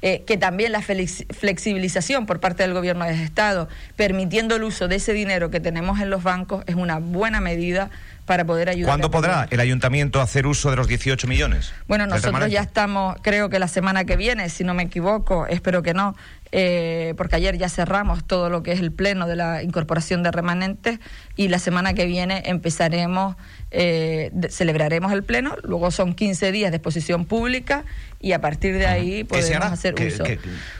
eh, 0.00 0.22
que 0.26 0.36
también 0.36 0.72
la 0.72 0.80
flexibilización 0.80 2.26
por 2.26 2.40
parte 2.40 2.62
del 2.62 2.72
gobierno 2.72 3.04
del 3.04 3.20
Estado, 3.20 3.68
permitiendo 3.96 4.56
el 4.56 4.62
uso 4.62 4.86
de 4.88 4.96
ese 4.96 5.12
dinero 5.12 5.50
que 5.50 5.60
tenemos 5.60 6.00
en 6.00 6.10
los 6.10 6.22
bancos, 6.22 6.62
es 6.66 6.76
una 6.76 6.98
buena 6.98 7.40
medida 7.40 7.90
para 8.28 8.44
poder 8.44 8.68
ayudar. 8.68 8.90
¿Cuándo 8.90 9.10
podrá 9.10 9.48
el 9.50 9.58
ayuntamiento 9.58 10.20
hacer 10.20 10.46
uso 10.46 10.70
de 10.70 10.76
los 10.76 10.86
18 10.86 11.26
millones? 11.26 11.72
Bueno, 11.88 12.06
nosotros 12.06 12.50
ya 12.50 12.60
estamos, 12.60 13.16
creo 13.22 13.48
que 13.48 13.58
la 13.58 13.68
semana 13.68 14.04
que 14.04 14.16
viene, 14.16 14.50
si 14.50 14.64
no 14.64 14.74
me 14.74 14.84
equivoco, 14.84 15.46
espero 15.46 15.82
que 15.82 15.94
no, 15.94 16.14
eh, 16.52 17.14
porque 17.16 17.36
ayer 17.36 17.56
ya 17.58 17.68
cerramos 17.68 18.24
todo 18.24 18.50
lo 18.50 18.62
que 18.62 18.72
es 18.72 18.80
el 18.80 18.92
pleno 18.92 19.26
de 19.26 19.34
la 19.34 19.62
incorporación 19.62 20.22
de 20.22 20.30
remanentes 20.30 21.00
y 21.36 21.48
la 21.48 21.58
semana 21.58 21.94
que 21.94 22.06
viene 22.06 22.42
empezaremos, 22.46 23.36
eh, 23.70 24.30
celebraremos 24.48 25.12
el 25.12 25.22
pleno, 25.22 25.56
luego 25.62 25.90
son 25.90 26.14
15 26.14 26.52
días 26.52 26.70
de 26.70 26.78
exposición 26.78 27.26
pública 27.26 27.84
y 28.20 28.32
a 28.32 28.40
partir 28.40 28.76
de 28.76 28.86
ahí 28.86 29.24
podemos 29.24 29.66
hacer 29.66 29.94
uso. 29.94 30.24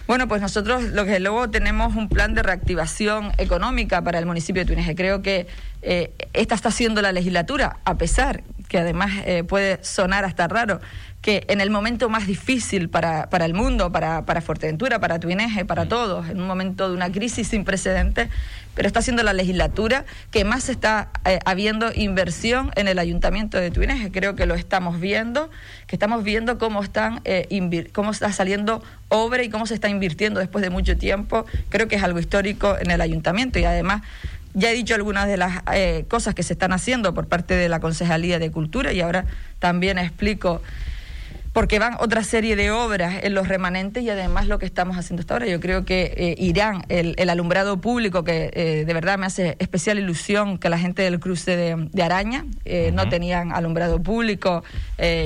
Bueno, 0.06 0.26
pues 0.26 0.40
nosotros 0.40 0.82
lo 0.84 1.04
que 1.04 1.20
luego 1.20 1.50
tenemos 1.50 1.94
un 1.96 2.08
plan 2.08 2.34
de 2.34 2.42
reactivación 2.42 3.32
económica 3.38 4.02
para 4.02 4.18
el 4.18 4.26
municipio 4.26 4.64
de 4.64 4.74
Túnez. 4.74 4.96
Creo 4.96 5.22
que 5.22 5.46
eh, 5.82 6.12
esta 6.32 6.54
está 6.54 6.70
siendo 6.70 7.02
la 7.02 7.12
legislatura, 7.12 7.78
a 7.84 7.96
pesar 7.98 8.42
que 8.68 8.78
además 8.78 9.12
puede 9.46 9.82
sonar 9.82 10.26
hasta 10.26 10.46
raro, 10.46 10.80
que 11.20 11.44
en 11.48 11.60
el 11.60 11.70
momento 11.70 12.08
más 12.08 12.26
difícil 12.26 12.88
para, 12.88 13.28
para 13.28 13.44
el 13.44 13.52
mundo, 13.52 13.90
para, 13.90 14.24
para 14.24 14.40
Fuerteventura, 14.40 15.00
para 15.00 15.18
Tuineje, 15.18 15.64
para 15.64 15.88
todos, 15.88 16.28
en 16.28 16.40
un 16.40 16.46
momento 16.46 16.88
de 16.88 16.94
una 16.94 17.10
crisis 17.10 17.48
sin 17.48 17.64
precedentes, 17.64 18.28
pero 18.74 18.86
está 18.86 19.02
siendo 19.02 19.24
la 19.24 19.32
legislatura 19.32 20.04
que 20.30 20.44
más 20.44 20.68
está 20.68 21.08
eh, 21.24 21.40
habiendo 21.44 21.90
inversión 21.92 22.70
en 22.76 22.86
el 22.86 23.00
ayuntamiento 23.00 23.58
de 23.58 23.72
Tuineje. 23.72 24.12
Creo 24.12 24.36
que 24.36 24.46
lo 24.46 24.54
estamos 24.54 25.00
viendo, 25.00 25.50
que 25.88 25.96
estamos 25.96 26.22
viendo 26.22 26.58
cómo, 26.58 26.84
están, 26.84 27.20
eh, 27.24 27.90
cómo 27.92 28.12
está 28.12 28.32
saliendo 28.32 28.80
obra 29.08 29.42
y 29.42 29.50
cómo 29.50 29.66
se 29.66 29.74
está 29.74 29.88
invirtiendo 29.88 30.38
después 30.38 30.62
de 30.62 30.70
mucho 30.70 30.96
tiempo. 30.96 31.44
Creo 31.68 31.88
que 31.88 31.96
es 31.96 32.02
algo 32.04 32.20
histórico 32.20 32.76
en 32.78 32.92
el 32.92 33.00
ayuntamiento 33.00 33.58
y 33.58 33.64
además 33.64 34.02
ya 34.54 34.70
he 34.70 34.74
dicho 34.74 34.94
algunas 34.94 35.26
de 35.26 35.36
las 35.36 35.62
eh, 35.74 36.04
cosas 36.08 36.36
que 36.36 36.44
se 36.44 36.52
están 36.52 36.72
haciendo 36.72 37.14
por 37.14 37.26
parte 37.26 37.54
de 37.54 37.68
la 37.68 37.80
Concejalía 37.80 38.38
de 38.38 38.52
Cultura 38.52 38.92
y 38.92 39.00
ahora 39.00 39.24
también 39.58 39.98
explico 39.98 40.62
porque 41.58 41.80
van 41.80 41.96
otra 41.98 42.22
serie 42.22 42.54
de 42.54 42.70
obras 42.70 43.16
en 43.24 43.34
los 43.34 43.48
remanentes 43.48 44.04
y 44.04 44.10
además 44.10 44.46
lo 44.46 44.60
que 44.60 44.66
estamos 44.66 44.96
haciendo 44.96 45.22
hasta 45.22 45.34
ahora. 45.34 45.48
Yo 45.48 45.58
creo 45.58 45.84
que 45.84 46.14
eh, 46.16 46.36
Irán, 46.38 46.84
el, 46.88 47.28
alumbrado 47.28 47.80
público, 47.80 48.22
que 48.22 48.52
eh, 48.52 48.84
de 48.86 48.94
verdad 48.94 49.18
me 49.18 49.26
hace 49.26 49.56
especial 49.58 49.98
ilusión 49.98 50.58
que 50.58 50.68
la 50.68 50.78
gente 50.78 51.02
del 51.02 51.18
cruce 51.18 51.56
de, 51.56 52.00
Araña 52.00 52.44
eh, 52.64 52.92
no 52.94 53.08
tenían 53.08 53.50
alumbrado 53.50 54.00
público. 54.00 54.62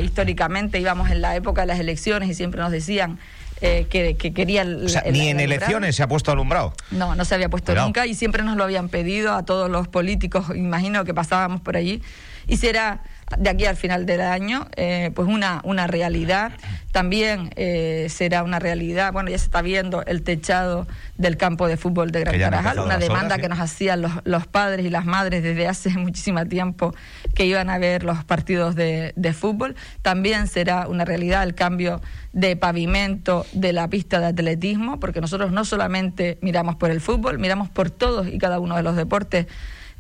históricamente 0.03 0.81
íbamos 0.81 1.11
en 1.11 1.21
la 1.21 1.37
época 1.37 1.61
de 1.61 1.67
las 1.67 1.79
elecciones 1.79 2.31
y 2.31 2.35
siempre 2.35 2.63
nos 2.63 2.73
decían 2.73 3.19
que, 3.61 4.17
que, 4.19 4.33
querían... 4.33 4.87
O 4.87 4.89
sea, 4.89 5.05
ni 5.13 5.29
en 5.29 5.39
elecciones 5.39 5.97
se 5.97 6.03
ha 6.03 6.09
puesto 6.09 6.33
alumbrado. 6.33 6.73
No, 6.93 7.15
no 7.15 7.27
se 7.27 7.35
había 7.35 7.51
puesto 7.51 7.75
nunca 7.75 8.07
y 8.07 8.15
siempre 8.15 8.43
nos 8.43 8.57
lo 8.57 8.65
habían 8.65 8.89
pedido 8.89 9.35
a 9.35 9.45
todos 9.45 9.71
los 9.71 9.87
políticos, 9.87 10.47
imagino 10.57 11.05
que 11.05 11.13
pasábamos 11.13 11.61
por 11.61 11.77
allí. 11.77 12.01
Y 12.49 12.57
será 12.57 13.03
de 13.39 13.51
aquí 13.51 13.67
al 13.67 13.77
final 13.77 14.07
del 14.07 14.21
año, 14.21 14.67
eh, 14.77 15.11
pues 15.15 15.29
una, 15.29 15.61
una 15.65 15.87
realidad. 15.87 16.53
También 16.93 17.51
eh, 17.57 18.09
será 18.11 18.43
una 18.43 18.59
realidad, 18.59 19.13
bueno, 19.13 19.31
ya 19.31 19.39
se 19.39 19.45
está 19.45 19.63
viendo 19.63 20.05
el 20.05 20.23
techado 20.23 20.87
del 21.17 21.39
campo 21.39 21.67
de 21.67 21.77
fútbol 21.77 22.11
de 22.11 22.21
Gran 22.21 22.39
Tarajal, 22.39 22.81
una 22.81 22.99
demanda 22.99 23.39
que 23.39 23.49
nos 23.49 23.61
hacían 23.61 24.03
los, 24.03 24.13
los, 24.25 24.47
padres 24.47 24.85
y 24.85 24.91
las 24.91 25.07
madres 25.07 25.43
desde 25.43 25.67
hace 25.67 25.91
muchísimo 25.99 26.45
tiempo 26.47 26.95
que 27.35 27.47
iban 27.47 27.71
a 27.71 27.79
ver 27.79 28.05
los 28.05 28.25
partidos 28.25 28.75
de, 28.75 29.13
de 29.17 29.33
fútbol. 29.33 29.75
También 30.03 30.49
será 30.49 30.87
una 30.87 31.05
realidad 31.05 31.43
el 31.45 31.55
cambio 31.55 32.03
de 32.33 32.57
pavimento 32.57 33.47
de 33.53 33.73
la 33.73 33.89
pista 33.89 34.21
de 34.21 34.27
atletismo, 34.27 35.01
porque 35.01 35.21
nosotros 35.21 35.53
no 35.53 35.65
solamente 35.65 36.39
miramos 36.43 36.77
por 36.77 36.91
el 36.91 37.01
fútbol, 37.01 37.39
miramos 37.39 37.71
por 37.71 37.91
todos 37.91 38.27
y 38.29 38.39
cada 38.39 38.61
uno 38.61 38.77
de 38.77 38.83
los 38.83 38.97
deportes. 38.97 39.47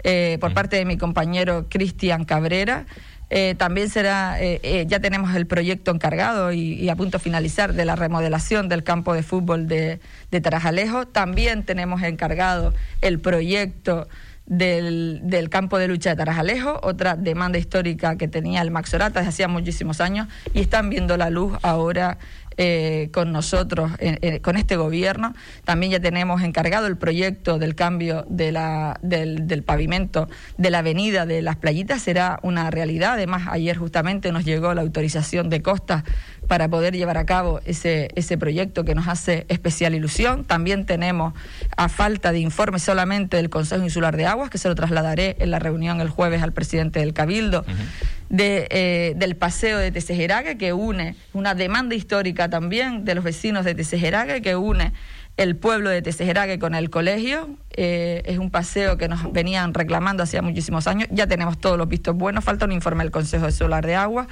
Eh, 0.04 0.38
por 0.40 0.52
parte 0.52 0.76
de 0.76 0.84
mi 0.84 0.96
compañero 0.96 1.66
Cristian 1.68 2.24
Cabrera, 2.24 2.86
eh, 3.34 3.54
también 3.56 3.88
será, 3.88 4.38
eh, 4.42 4.60
eh, 4.62 4.84
ya 4.86 5.00
tenemos 5.00 5.34
el 5.34 5.46
proyecto 5.46 5.90
encargado 5.90 6.52
y, 6.52 6.86
a 6.90 6.96
punto 6.96 7.16
de 7.16 7.24
finalizar 7.24 7.72
de 7.72 7.86
la 7.86 7.96
remodelación 7.96 8.68
del 8.68 8.84
campo 8.84 9.14
de 9.14 9.22
fútbol 9.22 9.68
de, 9.68 10.00
de 10.30 10.40
Tarajalejo. 10.42 11.06
También 11.06 11.64
tenemos 11.64 12.02
encargado 12.02 12.74
el 13.00 13.20
proyecto 13.20 14.06
del, 14.44 15.20
del, 15.22 15.48
campo 15.48 15.78
de 15.78 15.88
lucha 15.88 16.10
de 16.10 16.16
Tarajalejo, 16.16 16.78
otra 16.82 17.16
demanda 17.16 17.58
histórica 17.58 18.16
que 18.16 18.28
tenía 18.28 18.60
el 18.60 18.70
Maxorata 18.70 19.20
desde 19.20 19.30
hacía 19.30 19.48
muchísimos 19.48 20.02
años 20.02 20.28
y 20.52 20.60
están 20.60 20.90
viendo 20.90 21.16
la 21.16 21.30
luz 21.30 21.56
ahora 21.62 22.18
eh, 22.56 23.08
con 23.12 23.32
nosotros, 23.32 23.92
con 24.42 24.56
este 24.56 24.76
gobierno. 24.76 25.34
También 25.64 25.92
ya 25.92 26.00
tenemos 26.00 26.42
encargado 26.42 26.86
el 26.86 26.96
proyecto 26.96 27.58
del 27.58 27.74
cambio 27.74 28.24
de 28.28 28.52
la, 28.52 28.98
del, 29.02 29.46
del, 29.46 29.62
pavimento 29.62 30.28
de 30.58 30.70
la 30.70 30.78
avenida 30.78 31.26
de 31.26 31.42
las 31.42 31.56
playitas. 31.56 32.02
Será 32.02 32.38
una 32.42 32.70
realidad. 32.70 33.14
Además, 33.14 33.48
ayer 33.50 33.76
justamente 33.76 34.32
nos 34.32 34.44
llegó 34.44 34.74
la 34.74 34.82
autorización 34.82 35.48
de 35.48 35.62
costas 35.62 36.04
para 36.48 36.68
poder 36.68 36.94
llevar 36.94 37.18
a 37.18 37.26
cabo 37.26 37.60
ese, 37.64 38.08
ese 38.14 38.36
proyecto 38.36 38.84
que 38.84 38.94
nos 38.94 39.08
hace 39.08 39.46
especial 39.48 39.94
ilusión. 39.94 40.44
También 40.44 40.86
tenemos, 40.86 41.34
a 41.76 41.88
falta 41.88 42.32
de 42.32 42.40
informe 42.40 42.78
solamente 42.78 43.36
del 43.36 43.50
Consejo 43.50 43.82
Insular 43.82 44.16
de 44.16 44.26
Aguas, 44.26 44.50
que 44.50 44.58
se 44.58 44.68
lo 44.68 44.74
trasladaré 44.74 45.36
en 45.38 45.50
la 45.50 45.58
reunión 45.58 46.00
el 46.00 46.08
jueves 46.08 46.42
al 46.42 46.52
presidente 46.52 47.00
del 47.00 47.12
Cabildo, 47.12 47.64
de, 48.32 48.66
eh, 48.70 49.12
del 49.14 49.36
paseo 49.36 49.78
de 49.78 49.92
Tesejerague, 49.92 50.56
que 50.56 50.72
une 50.72 51.14
una 51.34 51.54
demanda 51.54 51.94
histórica 51.94 52.48
también 52.48 53.04
de 53.04 53.14
los 53.14 53.22
vecinos 53.22 53.66
de 53.66 53.74
Tesejerague, 53.74 54.40
que 54.40 54.56
une 54.56 54.94
el 55.36 55.54
pueblo 55.54 55.90
de 55.90 56.00
Tesejerague 56.00 56.58
con 56.58 56.74
el 56.74 56.88
colegio. 56.88 57.50
Eh, 57.74 58.22
es 58.26 58.38
un 58.38 58.50
paseo 58.50 58.98
que 58.98 59.08
nos 59.08 59.32
venían 59.32 59.74
reclamando 59.74 60.22
hacía 60.22 60.42
muchísimos 60.42 60.86
años. 60.86 61.08
Ya 61.10 61.26
tenemos 61.26 61.58
todos 61.58 61.78
los 61.78 61.88
vistos 61.88 62.16
buenos. 62.16 62.44
Falta 62.44 62.64
un 62.64 62.72
informe 62.72 63.04
del 63.04 63.10
Consejo 63.10 63.46
de 63.46 63.52
Solar 63.52 63.86
de 63.86 63.94
Agua. 63.94 64.26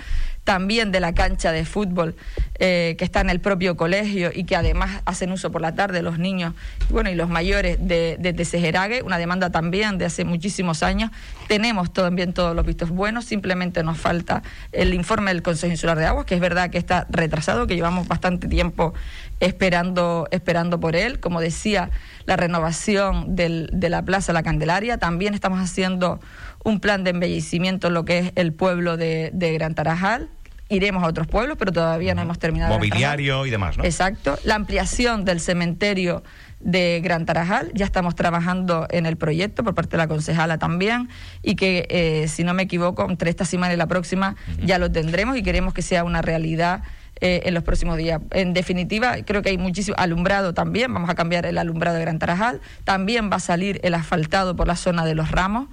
También 0.45 0.91
de 0.91 1.01
la 1.01 1.13
cancha 1.15 1.53
de 1.53 1.65
fútbol 1.65 2.17
eh, 2.59 2.97
que 2.99 3.05
está 3.05 3.21
en 3.21 3.31
el 3.31 3.41
propio 3.41 3.77
colegio 3.77 4.31
y 4.35 4.45
que 4.45 4.57
además 4.57 5.03
hacen 5.05 5.33
uso 5.33 5.53
por 5.53 5.61
la 5.61 5.75
tarde 5.75 6.03
los 6.03 6.19
niños 6.19 6.55
bueno, 6.89 7.11
y 7.11 7.15
los 7.15 7.29
mayores 7.29 7.79
de, 7.81 8.17
de 8.19 9.03
Una 9.05 9.19
demanda 9.19 9.51
también 9.51 9.99
de 9.99 10.07
hace 10.07 10.25
muchísimos 10.25 10.83
años. 10.83 11.11
Tenemos 11.49 11.93
también 11.93 12.33
todos 12.33 12.57
los 12.57 12.67
vistos 12.67 12.91
buenos. 12.91 13.25
Simplemente 13.25 13.83
nos 13.83 13.99
falta 13.99 14.43
el 14.73 14.95
informe 14.95 15.33
del 15.33 15.43
Consejo 15.43 15.71
Insular 15.71 15.99
de 15.99 16.07
Aguas, 16.07 16.27
que 16.27 16.35
es 16.35 16.41
verdad 16.41 16.71
que 16.71 16.79
está 16.79 17.07
retrasado, 17.11 17.67
que 17.67 17.77
llevamos 17.77 18.09
bastante 18.09 18.49
tiempo 18.49 18.95
esperando, 19.41 20.29
esperando 20.31 20.81
por 20.81 20.97
él. 20.97 21.21
Como 21.21 21.41
decía, 21.41 21.91
la 22.27 22.37
renovación 22.37 23.30
del, 23.31 23.71
de 23.73 23.89
la 23.89 24.03
Plaza 24.05 24.33
La 24.33 24.43
Candelaria. 24.43 24.99
También 24.99 25.35
estamos 25.35 25.61
haciendo 25.61 26.21
un 26.65 26.81
plan 26.81 27.05
de 27.05 27.11
embellecimiento 27.11 27.89
en 27.89 27.95
lo 27.95 28.05
que 28.05 28.19
es 28.19 28.33
el 28.35 28.53
pueblo 28.53 28.97
de, 28.97 29.31
de 29.33 29.53
Gran 29.55 29.75
Tarajal. 29.75 30.29
Iremos 30.69 31.03
a 31.03 31.09
otros 31.09 31.27
pueblos, 31.27 31.57
pero 31.59 31.73
todavía 31.73 32.15
no 32.15 32.23
hemos 32.23 32.39
terminado. 32.39 32.73
Mobiliario 32.73 33.45
y 33.45 33.51
demás, 33.51 33.77
¿no? 33.77 33.85
Exacto. 33.85 34.39
La 34.45 34.55
ampliación 34.55 35.25
del 35.25 35.41
cementerio 35.41 36.23
de 36.61 37.01
Gran 37.03 37.27
Tarajal. 37.27 37.73
Ya 37.75 37.87
estamos 37.87 38.15
trabajando 38.15 38.87
en 38.91 39.07
el 39.07 39.17
proyecto 39.17 39.65
por 39.65 39.75
parte 39.75 39.93
de 39.93 39.99
la 39.99 40.09
concejala 40.09 40.59
también 40.59 41.09
y 41.43 41.57
que, 41.57 41.87
eh, 41.91 42.29
si 42.29 42.45
no 42.45 42.55
me 42.55 42.63
equivoco, 42.63 43.09
entre 43.11 43.31
esta 43.31 43.45
semana 43.45 43.75
y 43.75 43.77
la 43.77 43.87
próxima 43.87 44.37
ya 44.63 44.79
lo 44.79 44.93
tendremos 44.93 45.37
y 45.37 45.43
queremos 45.43 45.75
que 45.75 45.83
sea 45.83 46.05
una 46.05 46.23
realidad 46.23 46.83
eh, 47.21 47.43
en 47.45 47.55
los 47.55 47.63
próximos 47.63 47.97
días. 47.97 48.21
En 48.31 48.55
definitiva, 48.55 49.17
creo 49.25 49.43
que 49.43 49.51
hay 49.51 49.59
muchísimo 49.59 49.97
alumbrado 49.99 50.55
también, 50.55 50.93
vamos 50.93 51.11
a 51.11 51.15
cambiar 51.15 51.47
el 51.47 51.59
alumbrado 51.59 51.97
de 51.97 52.03
Gran 52.03 52.19
Tarajal, 52.19 52.61
también 52.85 53.31
va 53.31 53.37
a 53.37 53.41
salir 53.41 53.81
el 53.83 53.95
asfaltado 53.95 54.57
por 54.57 54.67
la 54.67 54.77
zona 54.77 55.05
de 55.05 55.15
los 55.15 55.31
ramos. 55.31 55.69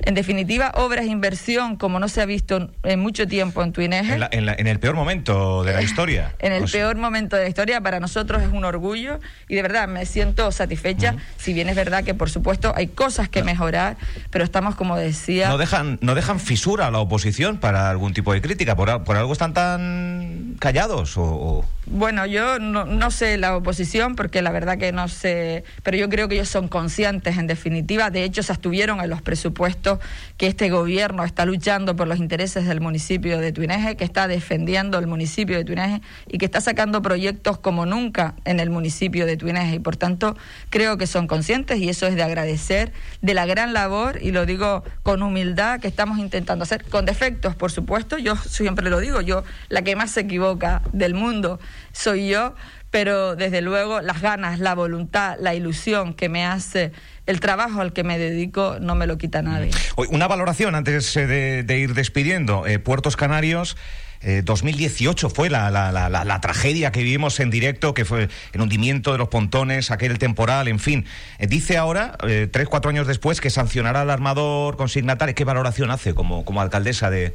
En 0.00 0.14
definitiva, 0.14 0.72
obras 0.76 1.04
de 1.04 1.10
inversión 1.10 1.76
como 1.76 1.98
no 1.98 2.08
se 2.08 2.22
ha 2.22 2.26
visto 2.26 2.70
en 2.84 3.00
mucho 3.00 3.26
tiempo 3.26 3.62
en 3.62 3.72
Tuineje. 3.72 4.18
En, 4.30 4.66
el 4.66 4.78
peor 4.78 4.94
momento 4.94 5.64
de 5.64 5.72
la 5.72 5.82
historia. 5.82 6.34
en 6.38 6.52
el 6.52 6.70
peor 6.70 6.96
momento 6.96 7.36
de 7.36 7.42
la 7.42 7.48
historia, 7.48 7.80
para 7.80 7.98
nosotros 7.98 8.42
es 8.42 8.48
un 8.48 8.64
orgullo. 8.64 9.18
Y 9.48 9.56
de 9.56 9.62
verdad 9.62 9.88
me 9.88 10.06
siento 10.06 10.52
satisfecha, 10.52 11.16
si 11.36 11.52
bien 11.52 11.68
es 11.68 11.74
verdad 11.74 12.04
que 12.04 12.14
por 12.14 12.30
supuesto 12.30 12.72
hay 12.76 12.86
cosas 12.86 13.28
que 13.28 13.42
mejorar, 13.42 13.96
pero 14.30 14.44
estamos, 14.44 14.76
como 14.76 14.96
decía... 14.96 15.48
¿No 15.48 15.58
dejan, 15.58 15.98
no 16.00 16.14
dejan 16.14 16.38
fisura 16.38 16.86
a 16.86 16.90
la 16.90 17.00
oposición 17.00 17.58
para 17.58 17.90
algún 17.90 18.14
tipo 18.14 18.32
de 18.32 18.40
crítica? 18.40 18.76
¿Por, 18.76 19.04
por 19.04 19.16
algo 19.16 19.32
están 19.32 19.52
tan 19.52 20.56
callados 20.60 21.14
o... 21.16 21.64
Bueno, 21.90 22.26
yo 22.26 22.58
no, 22.58 22.84
no, 22.84 23.10
sé 23.10 23.38
la 23.38 23.56
oposición 23.56 24.14
porque 24.14 24.42
la 24.42 24.50
verdad 24.50 24.76
que 24.76 24.92
no 24.92 25.08
sé, 25.08 25.64
pero 25.82 25.96
yo 25.96 26.10
creo 26.10 26.28
que 26.28 26.34
ellos 26.34 26.50
son 26.50 26.68
conscientes 26.68 27.38
en 27.38 27.46
definitiva, 27.46 28.10
de 28.10 28.24
hecho 28.24 28.42
se 28.42 28.52
abstuvieron 28.52 29.00
en 29.00 29.08
los 29.08 29.22
presupuestos 29.22 29.87
que 30.36 30.46
este 30.46 30.70
gobierno 30.70 31.24
está 31.24 31.44
luchando 31.44 31.96
por 31.96 32.08
los 32.08 32.18
intereses 32.18 32.66
del 32.66 32.80
municipio 32.80 33.38
de 33.38 33.52
Tuineje, 33.52 33.96
que 33.96 34.04
está 34.04 34.28
defendiendo 34.28 34.98
el 34.98 35.06
municipio 35.06 35.56
de 35.56 35.64
Tuineje 35.64 36.00
y 36.26 36.38
que 36.38 36.44
está 36.44 36.60
sacando 36.60 37.02
proyectos 37.02 37.58
como 37.58 37.86
nunca 37.86 38.34
en 38.44 38.60
el 38.60 38.70
municipio 38.70 39.26
de 39.26 39.36
Tuineje. 39.36 39.76
Y 39.76 39.78
por 39.78 39.96
tanto 39.96 40.36
creo 40.70 40.96
que 40.98 41.06
son 41.06 41.26
conscientes 41.26 41.78
y 41.78 41.88
eso 41.88 42.06
es 42.06 42.14
de 42.14 42.22
agradecer 42.22 42.92
de 43.22 43.34
la 43.34 43.46
gran 43.46 43.72
labor 43.72 44.18
y 44.22 44.32
lo 44.32 44.46
digo 44.46 44.84
con 45.02 45.22
humildad 45.22 45.80
que 45.80 45.88
estamos 45.88 46.18
intentando 46.18 46.64
hacer, 46.64 46.84
con 46.84 47.04
defectos 47.04 47.54
por 47.56 47.70
supuesto, 47.70 48.18
yo 48.18 48.36
siempre 48.36 48.90
lo 48.90 49.00
digo, 49.00 49.20
yo 49.20 49.44
la 49.68 49.82
que 49.82 49.96
más 49.96 50.10
se 50.10 50.20
equivoca 50.20 50.82
del 50.92 51.14
mundo 51.14 51.58
soy 51.92 52.28
yo, 52.28 52.54
pero 52.90 53.36
desde 53.36 53.60
luego 53.60 54.00
las 54.00 54.22
ganas, 54.22 54.60
la 54.60 54.74
voluntad, 54.74 55.36
la 55.40 55.54
ilusión 55.54 56.14
que 56.14 56.28
me 56.28 56.46
hace 56.46 56.92
el 57.28 57.40
trabajo 57.40 57.80
al 57.80 57.92
que 57.92 58.02
me 58.02 58.18
dedico 58.18 58.78
no 58.80 58.94
me 58.94 59.06
lo 59.06 59.18
quita 59.18 59.42
nadie. 59.42 59.70
Una 59.96 60.26
valoración 60.26 60.74
antes 60.74 61.16
eh, 61.16 61.62
de, 61.62 61.78
ir 61.78 61.94
despidiendo. 61.94 62.66
Eh, 62.66 62.78
Puertos 62.78 63.16
Canarios 63.16 63.76
2018 64.20 65.30
fue 65.30 65.48
la, 65.48 65.70
la, 65.70 65.92
la, 65.92 66.08
la, 66.08 66.40
tragedia 66.40 66.90
que 66.90 67.04
vivimos 67.04 67.38
en 67.38 67.50
directo, 67.50 67.94
que 67.94 68.04
fue 68.04 68.28
el 68.52 68.60
hundimiento 68.60 69.12
de 69.12 69.18
los 69.18 69.28
pontones, 69.28 69.92
aquel 69.92 70.18
temporal, 70.18 70.66
en 70.66 70.80
fin. 70.80 71.04
dice 71.38 71.76
ahora, 71.76 72.18
tres, 72.50 72.66
cuatro 72.68 72.90
años 72.90 73.06
después, 73.06 73.40
que 73.40 73.48
sancionará 73.48 74.00
al 74.00 74.10
armador 74.10 74.76
consignatario. 74.76 75.36
¿Qué 75.36 75.44
valoración 75.44 75.92
hace 75.92 76.14
como, 76.14 76.44
como 76.44 76.60
alcaldesa 76.60 77.10
de, 77.10 77.32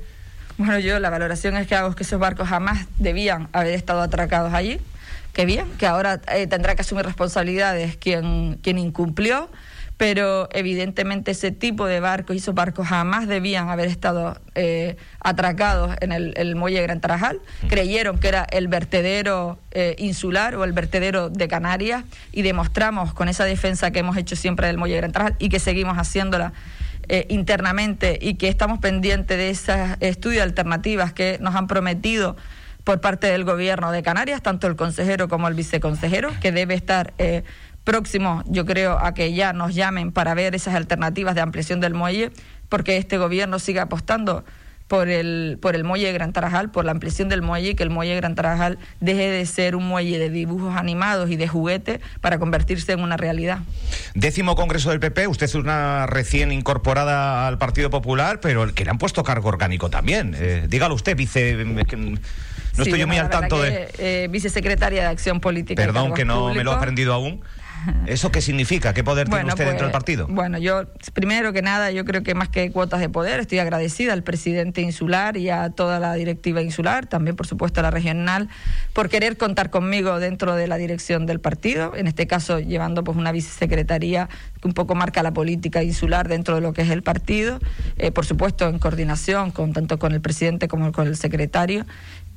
bueno, 0.57 0.77
yo 0.79 0.99
la 0.99 1.09
valoración 1.09 1.55
es 1.57 1.67
que 1.67 1.75
hago 1.75 1.95
que 1.95 2.03
esos 2.03 2.19
barcos 2.19 2.47
jamás 2.47 2.85
debían 2.99 3.49
haber 3.53 3.73
estado 3.73 4.01
atracados 4.01 4.53
allí, 4.53 4.79
que 5.33 5.45
bien, 5.45 5.65
que 5.79 5.87
ahora 5.87 6.21
eh, 6.31 6.45
tendrá 6.45 6.75
que 6.75 6.81
asumir 6.81 7.05
responsabilidades 7.05 7.97
quien, 7.97 8.59
quien 8.61 8.77
incumplió, 8.77 9.49
pero 9.97 10.49
evidentemente 10.51 11.31
ese 11.31 11.51
tipo 11.51 11.85
de 11.85 11.99
barcos 11.99 12.35
y 12.35 12.39
esos 12.39 12.55
barcos 12.55 12.87
jamás 12.87 13.27
debían 13.27 13.69
haber 13.69 13.87
estado 13.87 14.39
eh, 14.55 14.97
atracados 15.19 15.95
en 16.01 16.11
el, 16.11 16.55
muelle 16.55 16.81
Gran 16.81 16.99
Tarajal. 16.99 17.39
Creyeron 17.69 18.17
que 18.17 18.27
era 18.27 18.43
el 18.43 18.67
vertedero 18.67 19.59
eh, 19.71 19.95
insular 19.99 20.55
o 20.55 20.63
el 20.63 20.73
vertedero 20.73 21.29
de 21.29 21.47
Canarias 21.47 22.03
y 22.31 22.41
demostramos 22.41 23.13
con 23.13 23.29
esa 23.29 23.45
defensa 23.45 23.91
que 23.91 23.99
hemos 23.99 24.17
hecho 24.17 24.35
siempre 24.35 24.67
del 24.67 24.77
muelle 24.77 24.97
Gran 24.97 25.11
Tarajal 25.11 25.35
y 25.39 25.49
que 25.49 25.59
seguimos 25.59 25.97
haciéndola 25.97 26.53
eh, 27.09 27.25
internamente 27.29 28.17
y 28.21 28.35
que 28.35 28.47
estamos 28.47 28.79
pendientes 28.79 29.37
de 29.37 29.49
esas 29.49 29.97
estudios 29.99 30.41
alternativas 30.41 31.11
que 31.11 31.37
nos 31.41 31.53
han 31.53 31.67
prometido 31.67 32.37
por 32.83 33.01
parte 33.01 33.27
del 33.27 33.43
gobierno 33.43 33.91
de 33.91 34.03
Canarias, 34.03 34.41
tanto 34.41 34.67
el 34.67 34.75
consejero 34.75 35.27
como 35.27 35.47
el 35.47 35.53
viceconsejero, 35.53 36.31
que 36.41 36.51
debe 36.51 36.73
estar 36.75 37.13
eh, 37.17 37.43
próximo, 37.83 38.43
yo 38.47 38.65
creo, 38.65 38.97
a 38.99 39.13
que 39.13 39.33
ya 39.33 39.53
nos 39.53 39.75
llamen 39.75 40.11
para 40.11 40.33
ver 40.33 40.55
esas 40.55 40.75
alternativas 40.75 41.35
de 41.35 41.41
ampliación 41.41 41.79
del 41.79 41.93
muelle, 41.93 42.31
porque 42.69 42.97
este 42.97 43.17
gobierno 43.17 43.59
sigue 43.59 43.79
apostando 43.79 44.43
por 44.87 45.09
el, 45.09 45.57
por 45.61 45.75
el 45.75 45.83
muelle 45.83 46.07
de 46.07 46.13
Gran 46.13 46.33
Tarajal, 46.33 46.69
por 46.69 46.85
la 46.85 46.91
ampliación 46.91 47.29
del 47.29 47.41
muelle 47.41 47.69
y 47.69 47.75
que 47.75 47.83
el 47.83 47.89
muelle 47.89 48.13
de 48.13 48.17
Gran 48.17 48.35
Tarajal 48.35 48.77
deje 48.99 49.29
de 49.29 49.45
ser 49.45 49.75
un 49.75 49.87
muelle 49.87 50.19
de 50.19 50.29
dibujos 50.29 50.75
animados 50.75 51.29
y 51.31 51.35
de 51.35 51.47
juguete 51.47 51.99
para 52.21 52.37
convertirse 52.37 52.91
en 52.91 52.99
una 52.99 53.17
realidad. 53.17 53.59
Décimo 54.13 54.55
Congreso 54.55 54.91
del 54.91 54.99
PP, 54.99 55.27
usted 55.27 55.45
es 55.45 55.55
una 55.55 56.05
recién 56.05 56.51
incorporada 56.51 57.47
al 57.47 57.57
Partido 57.57 57.89
Popular, 57.89 58.39
pero 58.39 58.73
que 58.73 58.83
le 58.83 58.91
han 58.91 58.97
puesto 58.97 59.23
cargo 59.23 59.49
orgánico 59.49 59.89
también. 59.89 60.35
Eh, 60.37 60.67
dígalo 60.69 60.95
usted, 60.95 61.15
vice... 61.15 61.57
No 62.77 62.83
estoy 62.83 62.99
yo 62.99 63.07
muy 63.07 63.17
al 63.17 63.29
tanto 63.29 63.61
de... 63.61 63.89
Eh, 63.97 64.27
vicesecretaria 64.29 65.01
de 65.01 65.07
Acción 65.07 65.39
Política. 65.39 65.81
Perdón 65.81 66.13
que 66.13 66.25
no 66.25 66.53
me 66.53 66.63
lo 66.63 66.71
he 66.71 66.75
aprendido 66.75 67.13
aún. 67.13 67.43
¿Eso 68.05 68.31
qué 68.31 68.41
significa? 68.41 68.93
¿Qué 68.93 69.03
poder 69.03 69.27
tiene 69.27 69.45
usted 69.45 69.65
dentro 69.65 69.85
del 69.85 69.91
pues, 69.91 70.03
partido? 70.03 70.27
Bueno, 70.29 70.57
yo, 70.57 70.85
primero 71.13 71.53
que 71.53 71.61
nada, 71.61 71.91
yo 71.91 72.05
creo 72.05 72.23
que 72.23 72.33
más 72.33 72.49
que 72.49 72.71
cuotas 72.71 72.99
de 72.99 73.09
poder, 73.09 73.39
estoy 73.39 73.59
agradecida 73.59 74.13
al 74.13 74.23
presidente 74.23 74.81
insular 74.81 75.37
y 75.37 75.49
a 75.49 75.69
toda 75.69 75.99
la 75.99 76.13
directiva 76.13 76.61
insular, 76.61 77.07
también 77.07 77.35
por 77.35 77.47
supuesto 77.47 77.79
a 77.81 77.83
la 77.83 77.91
regional, 77.91 78.49
por 78.93 79.09
querer 79.09 79.37
contar 79.37 79.69
conmigo 79.69 80.19
dentro 80.19 80.55
de 80.55 80.67
la 80.67 80.77
dirección 80.77 81.25
del 81.25 81.39
partido, 81.39 81.93
en 81.95 82.07
este 82.07 82.27
caso 82.27 82.59
llevando 82.59 83.03
pues 83.03 83.17
una 83.17 83.31
vicesecretaría 83.31 84.29
que 84.61 84.67
un 84.67 84.73
poco 84.73 84.95
marca 84.95 85.23
la 85.23 85.33
política 85.33 85.83
insular 85.83 86.27
dentro 86.27 86.55
de 86.55 86.61
lo 86.61 86.73
que 86.73 86.83
es 86.83 86.89
el 86.89 87.03
partido, 87.03 87.59
eh, 87.97 88.11
por 88.11 88.25
supuesto 88.25 88.67
en 88.67 88.79
coordinación 88.79 89.51
con 89.51 89.73
tanto 89.73 89.99
con 89.99 90.13
el 90.13 90.21
presidente 90.21 90.67
como 90.67 90.91
con 90.91 91.07
el 91.07 91.17
secretario 91.17 91.85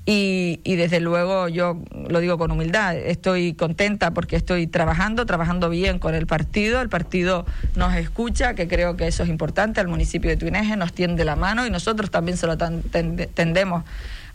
y, 0.07 0.61
y, 0.63 0.77
desde 0.77 1.01
luego 1.01 1.49
yo 1.49 1.83
lo 2.09 2.21
digo 2.21 2.39
con 2.39 2.53
humildad, 2.53 2.97
estoy 2.97 3.55
contenta 3.55 4.13
porque 4.13 4.37
estoy 4.37 4.69
trabajando, 4.69 5.27
trabajando 5.27 5.69
bien 5.69 5.99
con 5.99 6.15
el 6.15 6.27
partido, 6.27 6.81
el 6.81 6.89
partido 6.89 7.45
nos 7.75 7.95
escucha, 7.97 8.55
que 8.55 8.69
creo 8.69 8.97
que 8.97 9.09
eso 9.09 9.25
es 9.25 9.29
importante, 9.29 9.81
al 9.81 9.89
municipio 9.89 10.31
de 10.31 10.37
Tuineje 10.37 10.77
nos 10.77 10.93
tiende 10.93 11.25
la 11.25 11.35
mano 11.35 11.67
y 11.67 11.71
nosotros 11.71 12.11
también 12.11 12.39
se 12.39 12.47
lo 12.47 12.57
tendemos 12.57 13.85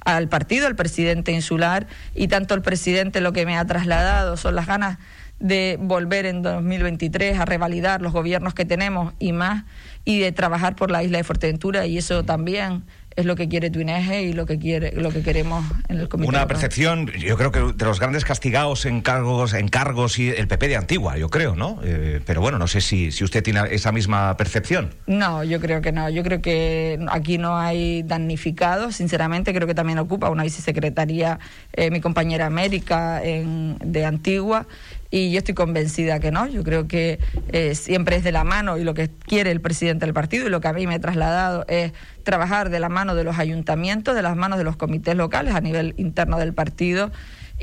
al 0.03 0.27
partido, 0.27 0.67
al 0.67 0.75
presidente 0.75 1.31
insular. 1.31 1.87
Y 2.15 2.27
tanto 2.27 2.53
el 2.53 2.61
presidente 2.61 3.21
lo 3.21 3.33
que 3.33 3.45
me 3.45 3.57
ha 3.57 3.65
trasladado 3.65 4.37
son 4.37 4.55
las 4.55 4.67
ganas 4.67 4.97
de 5.39 5.77
volver 5.81 6.25
en 6.25 6.43
2023 6.43 7.39
a 7.39 7.45
revalidar 7.45 8.01
los 8.01 8.13
gobiernos 8.13 8.53
que 8.53 8.65
tenemos 8.65 9.13
y 9.19 9.31
más 9.31 9.63
y 10.05 10.19
de 10.19 10.31
trabajar 10.31 10.75
por 10.75 10.91
la 10.91 11.03
isla 11.03 11.17
de 11.17 11.23
Fuerteventura 11.23 11.87
y 11.87 11.97
eso 11.97 12.23
también 12.23 12.83
es 13.15 13.25
lo 13.25 13.35
que 13.35 13.47
quiere 13.47 13.69
Tuineje 13.69 14.23
y 14.23 14.33
lo 14.33 14.45
que 14.45 14.57
quiere 14.57 14.93
lo 14.93 15.11
que 15.11 15.21
queremos 15.21 15.65
en 15.89 15.99
el 15.99 16.09
comité. 16.09 16.29
Una 16.29 16.47
percepción, 16.47 17.07
yo 17.07 17.37
creo 17.37 17.51
que 17.51 17.59
de 17.73 17.85
los 17.85 17.99
grandes 17.99 18.25
castigados 18.25 18.85
en 18.85 19.01
cargos, 19.01 19.53
en 19.53 19.67
cargos 19.67 20.19
y 20.19 20.29
el 20.29 20.47
PP 20.47 20.69
de 20.69 20.77
Antigua, 20.77 21.17
yo 21.17 21.29
creo, 21.29 21.55
¿no? 21.55 21.79
Eh, 21.83 22.21
pero 22.25 22.41
bueno, 22.41 22.57
no 22.57 22.67
sé 22.67 22.81
si, 22.81 23.11
si 23.11 23.23
usted 23.23 23.43
tiene 23.43 23.61
esa 23.71 23.91
misma 23.91 24.37
percepción. 24.37 24.93
No, 25.07 25.43
yo 25.43 25.59
creo 25.59 25.81
que 25.81 25.91
no. 25.91 26.09
Yo 26.09 26.23
creo 26.23 26.41
que 26.41 26.99
aquí 27.09 27.37
no 27.37 27.57
hay 27.57 28.03
damnificados. 28.03 28.95
Sinceramente, 28.95 29.53
creo 29.53 29.67
que 29.67 29.75
también 29.75 29.99
ocupa 29.99 30.29
una 30.29 30.43
vicesecretaría 30.43 31.39
eh, 31.73 31.91
mi 31.91 32.01
compañera 32.01 32.45
América 32.45 33.23
en, 33.23 33.77
de 33.79 34.05
Antigua 34.05 34.67
y 35.11 35.29
yo 35.31 35.39
estoy 35.39 35.53
convencida 35.53 36.19
que 36.19 36.31
no. 36.31 36.47
Yo 36.47 36.63
creo 36.63 36.87
que 36.87 37.19
eh, 37.51 37.75
siempre 37.75 38.15
es 38.15 38.23
de 38.23 38.31
la 38.31 38.45
mano 38.45 38.77
y 38.77 38.83
lo 38.83 38.93
que 38.93 39.09
quiere 39.09 39.51
el 39.51 39.59
presidente 39.59 40.05
del 40.05 40.13
partido 40.13 40.47
y 40.47 40.49
lo 40.49 40.61
que 40.61 40.69
a 40.69 40.73
mí 40.73 40.87
me 40.87 40.95
ha 40.95 40.99
trasladado 40.99 41.65
es 41.67 41.91
trabajar 42.23 42.69
de 42.69 42.79
la 42.79 42.87
mano 42.87 43.13
de 43.13 43.25
los 43.25 43.37
ayuntamientos, 43.37 44.15
de 44.15 44.21
las 44.21 44.37
manos 44.37 44.57
de 44.57 44.63
los 44.63 44.77
comités 44.77 45.15
locales 45.15 45.53
a 45.53 45.61
nivel 45.61 45.93
interno 45.97 46.39
del 46.39 46.53
partido. 46.53 47.11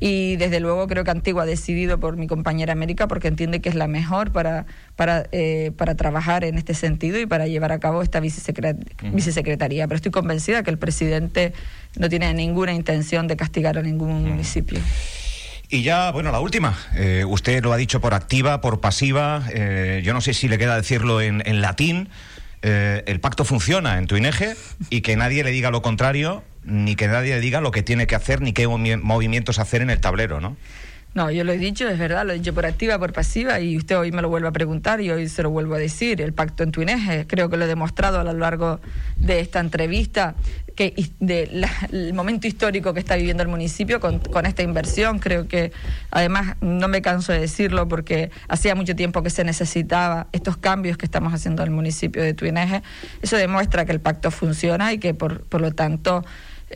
Y 0.01 0.37
desde 0.37 0.61
luego 0.61 0.87
creo 0.87 1.03
que 1.03 1.11
Antigua 1.11 1.43
ha 1.43 1.47
decidido 1.47 1.99
por 1.99 2.17
mi 2.17 2.29
compañera 2.29 2.73
América 2.73 3.09
porque 3.09 3.27
entiende 3.27 3.61
que 3.61 3.69
es 3.69 3.75
la 3.75 3.89
mejor 3.89 4.31
para, 4.31 4.67
para, 4.95 5.27
eh, 5.33 5.73
para 5.77 5.97
trabajar 5.97 6.45
en 6.45 6.57
este 6.57 6.75
sentido 6.75 7.19
y 7.19 7.27
para 7.27 7.49
llevar 7.49 7.73
a 7.73 7.81
cabo 7.81 8.03
esta 8.03 8.21
vicesecretaría. 8.21 9.89
Pero 9.89 9.97
estoy 9.97 10.13
convencida 10.13 10.63
que 10.63 10.71
el 10.71 10.79
presidente 10.79 11.53
no 11.97 12.09
tiene 12.09 12.33
ninguna 12.35 12.75
intención 12.75 13.27
de 13.27 13.37
castigar 13.37 13.77
a 13.79 13.83
ningún 13.83 14.25
municipio. 14.25 14.79
Y 15.71 15.83
ya, 15.83 16.11
bueno, 16.13 16.33
la 16.33 16.41
última. 16.41 16.79
Eh, 16.95 17.25
usted 17.27 17.63
lo 17.63 17.73
ha 17.73 17.77
dicho 17.77 18.01
por 18.01 18.15
activa, 18.15 18.63
por 18.63 18.81
pasiva. 18.81 19.45
Eh, 19.53 20.01
yo 20.03 20.15
no 20.15 20.23
sé 20.23 20.33
si 20.33 20.49
le 20.49 20.57
queda 20.57 20.77
decirlo 20.77 21.21
en, 21.21 21.43
latín. 21.61 22.09
Eh, 22.63 23.03
el 23.07 23.21
pacto 23.21 23.45
funciona 23.45 23.99
en 23.99 24.07
Tuineje 24.07 24.57
y 24.89 25.03
que 25.03 25.15
nadie 25.17 25.45
le 25.45 25.51
diga 25.51 25.71
lo 25.71 25.83
contrario, 25.83 26.43
ni 26.65 26.97
que 26.97 27.07
nadie 27.07 27.35
le 27.35 27.41
diga 27.41 27.61
lo 27.61 27.71
que 27.71 27.83
tiene 27.83 28.07
que 28.07 28.15
hacer, 28.15 28.41
ni 28.41 28.55
qué 28.55 28.67
movimientos 28.67 29.59
hacer 29.59 29.83
en 29.83 29.91
el 29.91 30.01
tablero, 30.01 30.41
¿no? 30.41 30.57
No, 31.15 31.31
yo 31.31 31.43
lo 31.43 31.53
he 31.53 31.59
dicho, 31.59 31.89
es 31.89 31.99
verdad, 31.99 32.27
lo 32.27 32.33
he 32.33 32.39
dicho 32.39 32.55
por 32.55 32.67
activa, 32.67 32.99
por 32.99 33.13
pasiva, 33.13 33.59
y 33.61 33.77
usted 33.77 33.99
hoy 33.99 34.13
me 34.13 34.23
lo 34.23 34.29
vuelve 34.29 34.49
a 34.49 34.53
preguntar 34.53 35.01
y 35.01 35.11
hoy 35.11 35.29
se 35.29 35.43
lo 35.43 35.51
vuelvo 35.51 35.75
a 35.75 35.79
decir. 35.79 36.21
El 36.21 36.33
pacto 36.33 36.63
en 36.63 36.71
Tuineje, 36.71 37.27
creo 37.27 37.49
que 37.49 37.57
lo 37.57 37.65
he 37.65 37.69
demostrado 37.69 38.21
a 38.21 38.25
lo 38.25 38.35
largo 38.35 38.79
de 39.17 39.41
esta 39.41 39.59
entrevista, 39.59 40.35
que 40.77 40.95
del 41.19 41.67
momento 42.15 42.47
histórico 42.47 42.95
que 42.95 43.01
está 43.01 43.17
viviendo 43.17 43.43
el 43.43 43.49
municipio 43.49 43.99
con, 43.99 44.21
con, 44.21 44.47
esta 44.47 44.63
inversión. 44.63 45.19
Creo 45.19 45.49
que, 45.49 45.73
además, 46.11 46.57
no 46.61 46.87
me 46.87 47.03
canso 47.03 47.33
de 47.33 47.41
decirlo 47.41 47.89
porque 47.89 48.31
hacía 48.47 48.77
mucho 48.77 48.95
tiempo 48.95 49.23
que 49.23 49.31
se 49.31 49.43
necesitaba 49.43 50.29
estos 50.31 50.57
cambios 50.57 50.99
que 50.99 51.07
estamos 51.07 51.35
haciendo 51.35 51.63
en 51.63 51.71
el 51.71 51.75
municipio 51.75 52.23
de 52.23 52.35
Tuineje. 52.35 52.83
Eso 53.23 53.37
demuestra 53.37 53.87
que 53.87 53.93
el 53.93 54.01
pacto 54.01 54.31
funciona 54.31 54.93
y 54.93 54.99
que, 54.99 55.15
por, 55.15 55.43
por 55.43 55.63
lo 55.63 55.73
tanto, 55.73 56.25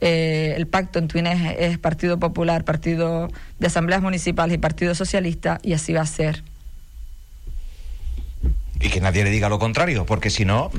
eh, 0.00 0.54
el 0.56 0.66
pacto 0.66 0.98
en 0.98 1.08
Tuineje 1.08 1.66
es 1.66 1.78
Partido 1.78 2.18
Popular, 2.18 2.64
Partido 2.64 3.28
de 3.58 3.66
Asambleas 3.66 4.02
Municipales 4.02 4.54
y 4.54 4.58
Partido 4.58 4.94
Socialista, 4.94 5.60
y 5.62 5.74
así 5.74 5.92
va 5.92 6.02
a 6.02 6.06
ser. 6.06 6.42
Y 8.80 8.88
que 8.88 9.00
nadie 9.00 9.24
le 9.24 9.30
diga 9.30 9.48
lo 9.48 9.58
contrario, 9.58 10.06
porque 10.06 10.30
si 10.30 10.44
no, 10.44 10.70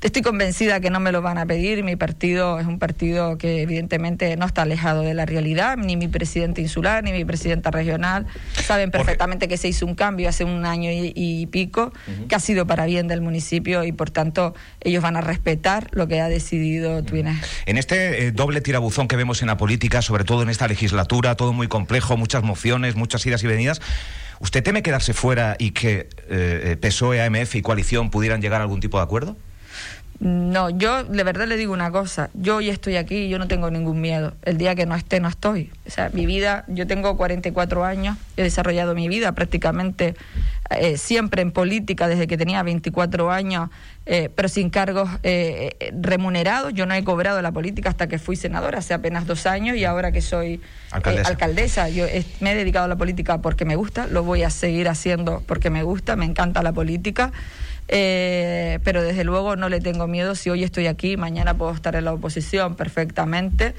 Estoy 0.00 0.22
convencida 0.22 0.78
que 0.78 0.90
no 0.90 1.00
me 1.00 1.10
lo 1.10 1.22
van 1.22 1.38
a 1.38 1.46
pedir. 1.46 1.82
Mi 1.82 1.96
partido 1.96 2.60
es 2.60 2.66
un 2.66 2.78
partido 2.78 3.36
que 3.36 3.62
evidentemente 3.62 4.36
no 4.36 4.46
está 4.46 4.62
alejado 4.62 5.02
de 5.02 5.12
la 5.12 5.26
realidad. 5.26 5.76
Ni 5.76 5.96
mi 5.96 6.06
presidente 6.06 6.60
insular, 6.60 7.02
ni 7.02 7.10
mi 7.10 7.24
presidenta 7.24 7.72
regional 7.72 8.24
saben 8.64 8.92
perfectamente 8.92 9.48
que 9.48 9.56
se 9.56 9.66
hizo 9.66 9.86
un 9.86 9.96
cambio 9.96 10.28
hace 10.28 10.44
un 10.44 10.64
año 10.64 10.88
y, 10.92 11.46
pico, 11.46 11.92
que 12.28 12.36
ha 12.36 12.38
sido 12.38 12.64
para 12.64 12.86
bien 12.86 13.08
del 13.08 13.20
municipio 13.20 13.82
y 13.82 13.90
por 13.90 14.10
tanto 14.10 14.54
ellos 14.82 15.02
van 15.02 15.16
a 15.16 15.20
respetar 15.20 15.88
lo 15.90 16.06
que 16.06 16.20
ha 16.20 16.28
decidido 16.28 17.02
Twine. 17.02 17.36
En 17.66 17.76
este 17.76 18.26
eh, 18.26 18.30
doble 18.30 18.60
tirabuzón 18.60 19.08
que 19.08 19.16
vemos 19.16 19.42
en 19.42 19.48
la 19.48 19.56
política, 19.56 20.00
sobre 20.00 20.22
todo 20.22 20.42
en 20.42 20.48
esta 20.48 20.68
legislatura, 20.68 21.34
todo 21.34 21.52
muy 21.52 21.66
complejo, 21.66 22.16
muchas 22.16 22.44
mociones, 22.44 22.94
muchas 22.94 23.26
idas 23.26 23.42
y 23.42 23.48
venidas. 23.48 23.80
¿Usted 24.38 24.62
teme 24.62 24.84
quedarse 24.84 25.12
fuera 25.12 25.56
y 25.58 25.72
que 25.72 26.08
eh, 26.30 26.76
PSOE, 26.80 27.20
AMF 27.20 27.56
y 27.56 27.62
coalición 27.62 28.10
pudieran 28.10 28.40
llegar 28.40 28.60
a 28.60 28.62
algún 28.62 28.78
tipo 28.78 28.98
de 28.98 29.02
acuerdo? 29.02 29.36
No, 30.20 30.68
yo 30.68 31.04
de 31.04 31.22
verdad 31.22 31.46
le 31.46 31.56
digo 31.56 31.72
una 31.72 31.92
cosa, 31.92 32.28
yo 32.34 32.56
hoy 32.56 32.70
estoy 32.70 32.96
aquí 32.96 33.16
y 33.16 33.28
yo 33.28 33.38
no 33.38 33.46
tengo 33.46 33.70
ningún 33.70 34.00
miedo. 34.00 34.34
El 34.42 34.58
día 34.58 34.74
que 34.74 34.84
no 34.84 34.96
esté, 34.96 35.20
no 35.20 35.28
estoy. 35.28 35.70
O 35.86 35.90
sea, 35.90 36.10
mi 36.12 36.26
vida, 36.26 36.64
yo 36.66 36.88
tengo 36.88 37.16
44 37.16 37.84
años, 37.84 38.16
he 38.36 38.42
desarrollado 38.42 38.96
mi 38.96 39.08
vida 39.08 39.30
prácticamente 39.32 40.16
eh, 40.70 40.96
siempre 40.96 41.40
en 41.40 41.52
política 41.52 42.08
desde 42.08 42.26
que 42.26 42.36
tenía 42.36 42.64
24 42.64 43.30
años, 43.30 43.70
eh, 44.06 44.28
pero 44.34 44.48
sin 44.48 44.70
cargos 44.70 45.08
eh, 45.22 45.92
remunerados. 46.00 46.74
Yo 46.74 46.84
no 46.84 46.94
he 46.94 47.04
cobrado 47.04 47.40
la 47.40 47.52
política 47.52 47.88
hasta 47.88 48.08
que 48.08 48.18
fui 48.18 48.34
senadora, 48.34 48.78
hace 48.78 48.94
apenas 48.94 49.24
dos 49.24 49.46
años, 49.46 49.76
y 49.76 49.84
ahora 49.84 50.10
que 50.10 50.20
soy 50.20 50.60
alcaldesa, 50.90 51.28
alcaldesa 51.28 51.88
yo 51.90 52.06
me 52.40 52.52
he 52.52 52.54
dedicado 52.56 52.86
a 52.86 52.88
la 52.88 52.96
política 52.96 53.40
porque 53.40 53.64
me 53.64 53.76
gusta, 53.76 54.08
lo 54.08 54.24
voy 54.24 54.42
a 54.42 54.50
seguir 54.50 54.88
haciendo 54.88 55.44
porque 55.46 55.70
me 55.70 55.84
gusta, 55.84 56.16
me 56.16 56.24
encanta 56.24 56.60
la 56.64 56.72
política. 56.72 57.30
Eh, 57.88 58.78
pero 58.84 59.02
desde 59.02 59.24
luego 59.24 59.56
no 59.56 59.68
le 59.68 59.80
tengo 59.80 60.06
miedo. 60.06 60.34
Si 60.34 60.50
hoy 60.50 60.62
estoy 60.62 60.86
aquí, 60.86 61.16
mañana 61.16 61.54
puedo 61.54 61.72
estar 61.72 61.96
en 61.96 62.04
la 62.04 62.12
oposición 62.12 62.76
perfectamente. 62.76 63.74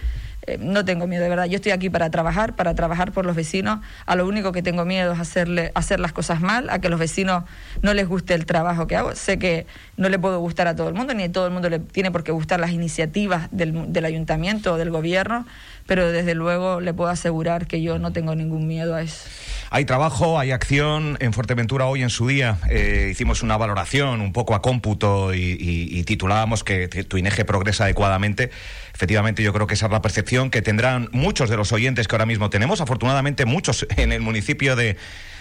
Eh, 0.47 0.57
no 0.59 0.83
tengo 0.83 1.05
miedo, 1.05 1.23
de 1.23 1.29
verdad. 1.29 1.45
Yo 1.45 1.57
estoy 1.57 1.71
aquí 1.71 1.89
para 1.89 2.09
trabajar, 2.09 2.55
para 2.55 2.73
trabajar 2.73 3.11
por 3.11 3.25
los 3.25 3.35
vecinos. 3.35 3.79
A 4.05 4.15
lo 4.15 4.27
único 4.27 4.51
que 4.51 4.63
tengo 4.63 4.85
miedo 4.85 5.13
es 5.13 5.19
hacerle, 5.19 5.71
hacer 5.75 5.99
las 5.99 6.11
cosas 6.13 6.41
mal, 6.41 6.69
a 6.69 6.79
que 6.79 6.89
los 6.89 6.99
vecinos 6.99 7.43
no 7.81 7.93
les 7.93 8.07
guste 8.07 8.33
el 8.33 8.45
trabajo 8.45 8.87
que 8.87 8.95
hago. 8.95 9.15
Sé 9.15 9.37
que 9.37 9.67
no 9.97 10.09
le 10.09 10.17
puedo 10.17 10.39
gustar 10.39 10.67
a 10.67 10.75
todo 10.75 10.87
el 10.87 10.95
mundo, 10.95 11.13
ni 11.13 11.23
a 11.23 11.31
todo 11.31 11.45
el 11.45 11.53
mundo 11.53 11.69
le 11.69 11.79
tiene 11.79 12.09
por 12.09 12.23
qué 12.23 12.31
gustar 12.31 12.59
las 12.59 12.71
iniciativas 12.71 13.49
del, 13.51 13.91
del 13.93 14.05
ayuntamiento 14.05 14.73
o 14.73 14.77
del 14.77 14.89
gobierno, 14.89 15.45
pero 15.85 16.11
desde 16.11 16.33
luego 16.33 16.79
le 16.81 16.93
puedo 16.93 17.09
asegurar 17.09 17.67
que 17.67 17.81
yo 17.81 17.99
no 17.99 18.11
tengo 18.11 18.33
ningún 18.33 18.67
miedo 18.67 18.95
a 18.95 19.01
eso. 19.01 19.25
Hay 19.71 19.85
trabajo, 19.85 20.39
hay 20.39 20.51
acción. 20.51 21.15
En 21.19 21.31
Fuerteventura 21.31 21.85
hoy 21.85 22.01
en 22.01 22.09
su 22.09 22.27
día 22.27 22.57
eh, 22.69 23.09
hicimos 23.11 23.43
una 23.43 23.55
valoración 23.55 24.19
un 24.19 24.33
poco 24.33 24.55
a 24.55 24.63
cómputo 24.63 25.33
y, 25.35 26.03
titulábamos 26.05 26.63
que 26.63 26.87
tu 26.87 27.17
INEGE 27.17 27.45
progresa 27.45 27.83
adecuadamente. 27.83 28.49
Efectivamente, 28.95 29.43
yo 29.43 29.53
creo 29.53 29.67
que 29.67 29.75
esa 29.75 29.85
es 29.85 29.91
la 29.91 30.01
percepción 30.01 30.49
que 30.49 30.63
tendrán 30.63 31.09
muchos 31.11 31.51
de 31.51 31.57
los 31.57 31.71
oyentes 31.71 32.07
que 32.07 32.15
ahora 32.15 32.25
mismo 32.25 32.49
tenemos. 32.49 32.81
Afortunadamente, 32.81 33.45
muchos 33.45 33.85
en 33.95 34.11
el 34.11 34.21
municipio 34.21 34.75
de, 34.75 34.97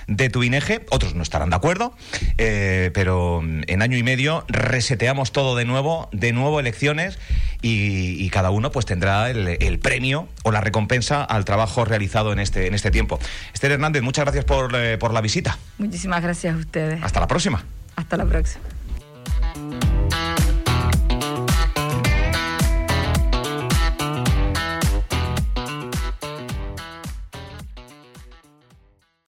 de 0.08 0.30
Tuineje, 0.30 0.84
otros 0.90 1.14
no 1.14 1.22
estarán 1.22 1.50
de 1.50 1.56
acuerdo, 1.56 1.94
eh, 2.38 2.90
pero 2.94 3.42
en 3.42 3.82
año 3.82 3.96
y 3.96 4.02
medio 4.02 4.44
reseteamos 4.48 5.30
todo 5.32 5.54
de 5.54 5.64
nuevo, 5.64 6.08
de 6.12 6.32
nuevo 6.32 6.58
elecciones 6.58 7.18
y, 7.62 8.22
y 8.24 8.30
cada 8.30 8.50
uno 8.50 8.72
pues 8.72 8.86
tendrá 8.86 9.30
el, 9.30 9.58
el, 9.60 9.78
premio 9.78 10.28
o 10.42 10.50
la 10.50 10.60
recompensa 10.60 11.22
al 11.22 11.44
trabajo 11.44 11.84
realizado 11.84 12.32
en 12.32 12.40
este, 12.40 12.66
en 12.66 12.74
este 12.74 12.90
tiempo. 12.90 13.20
Esther 13.52 13.72
Hernández, 13.72 14.02
muchas 14.02 14.24
gracias 14.24 14.44
por, 14.44 14.74
eh, 14.74 14.98
por 14.98 15.12
la 15.12 15.20
visita. 15.20 15.58
Muchísimas 15.76 16.22
gracias 16.22 16.54
a 16.54 16.58
ustedes. 16.58 17.02
Hasta 17.02 17.20
la 17.20 17.26
próxima. 17.26 17.64
Hasta 17.96 18.16
la 18.16 18.24
próxima. 18.24 18.64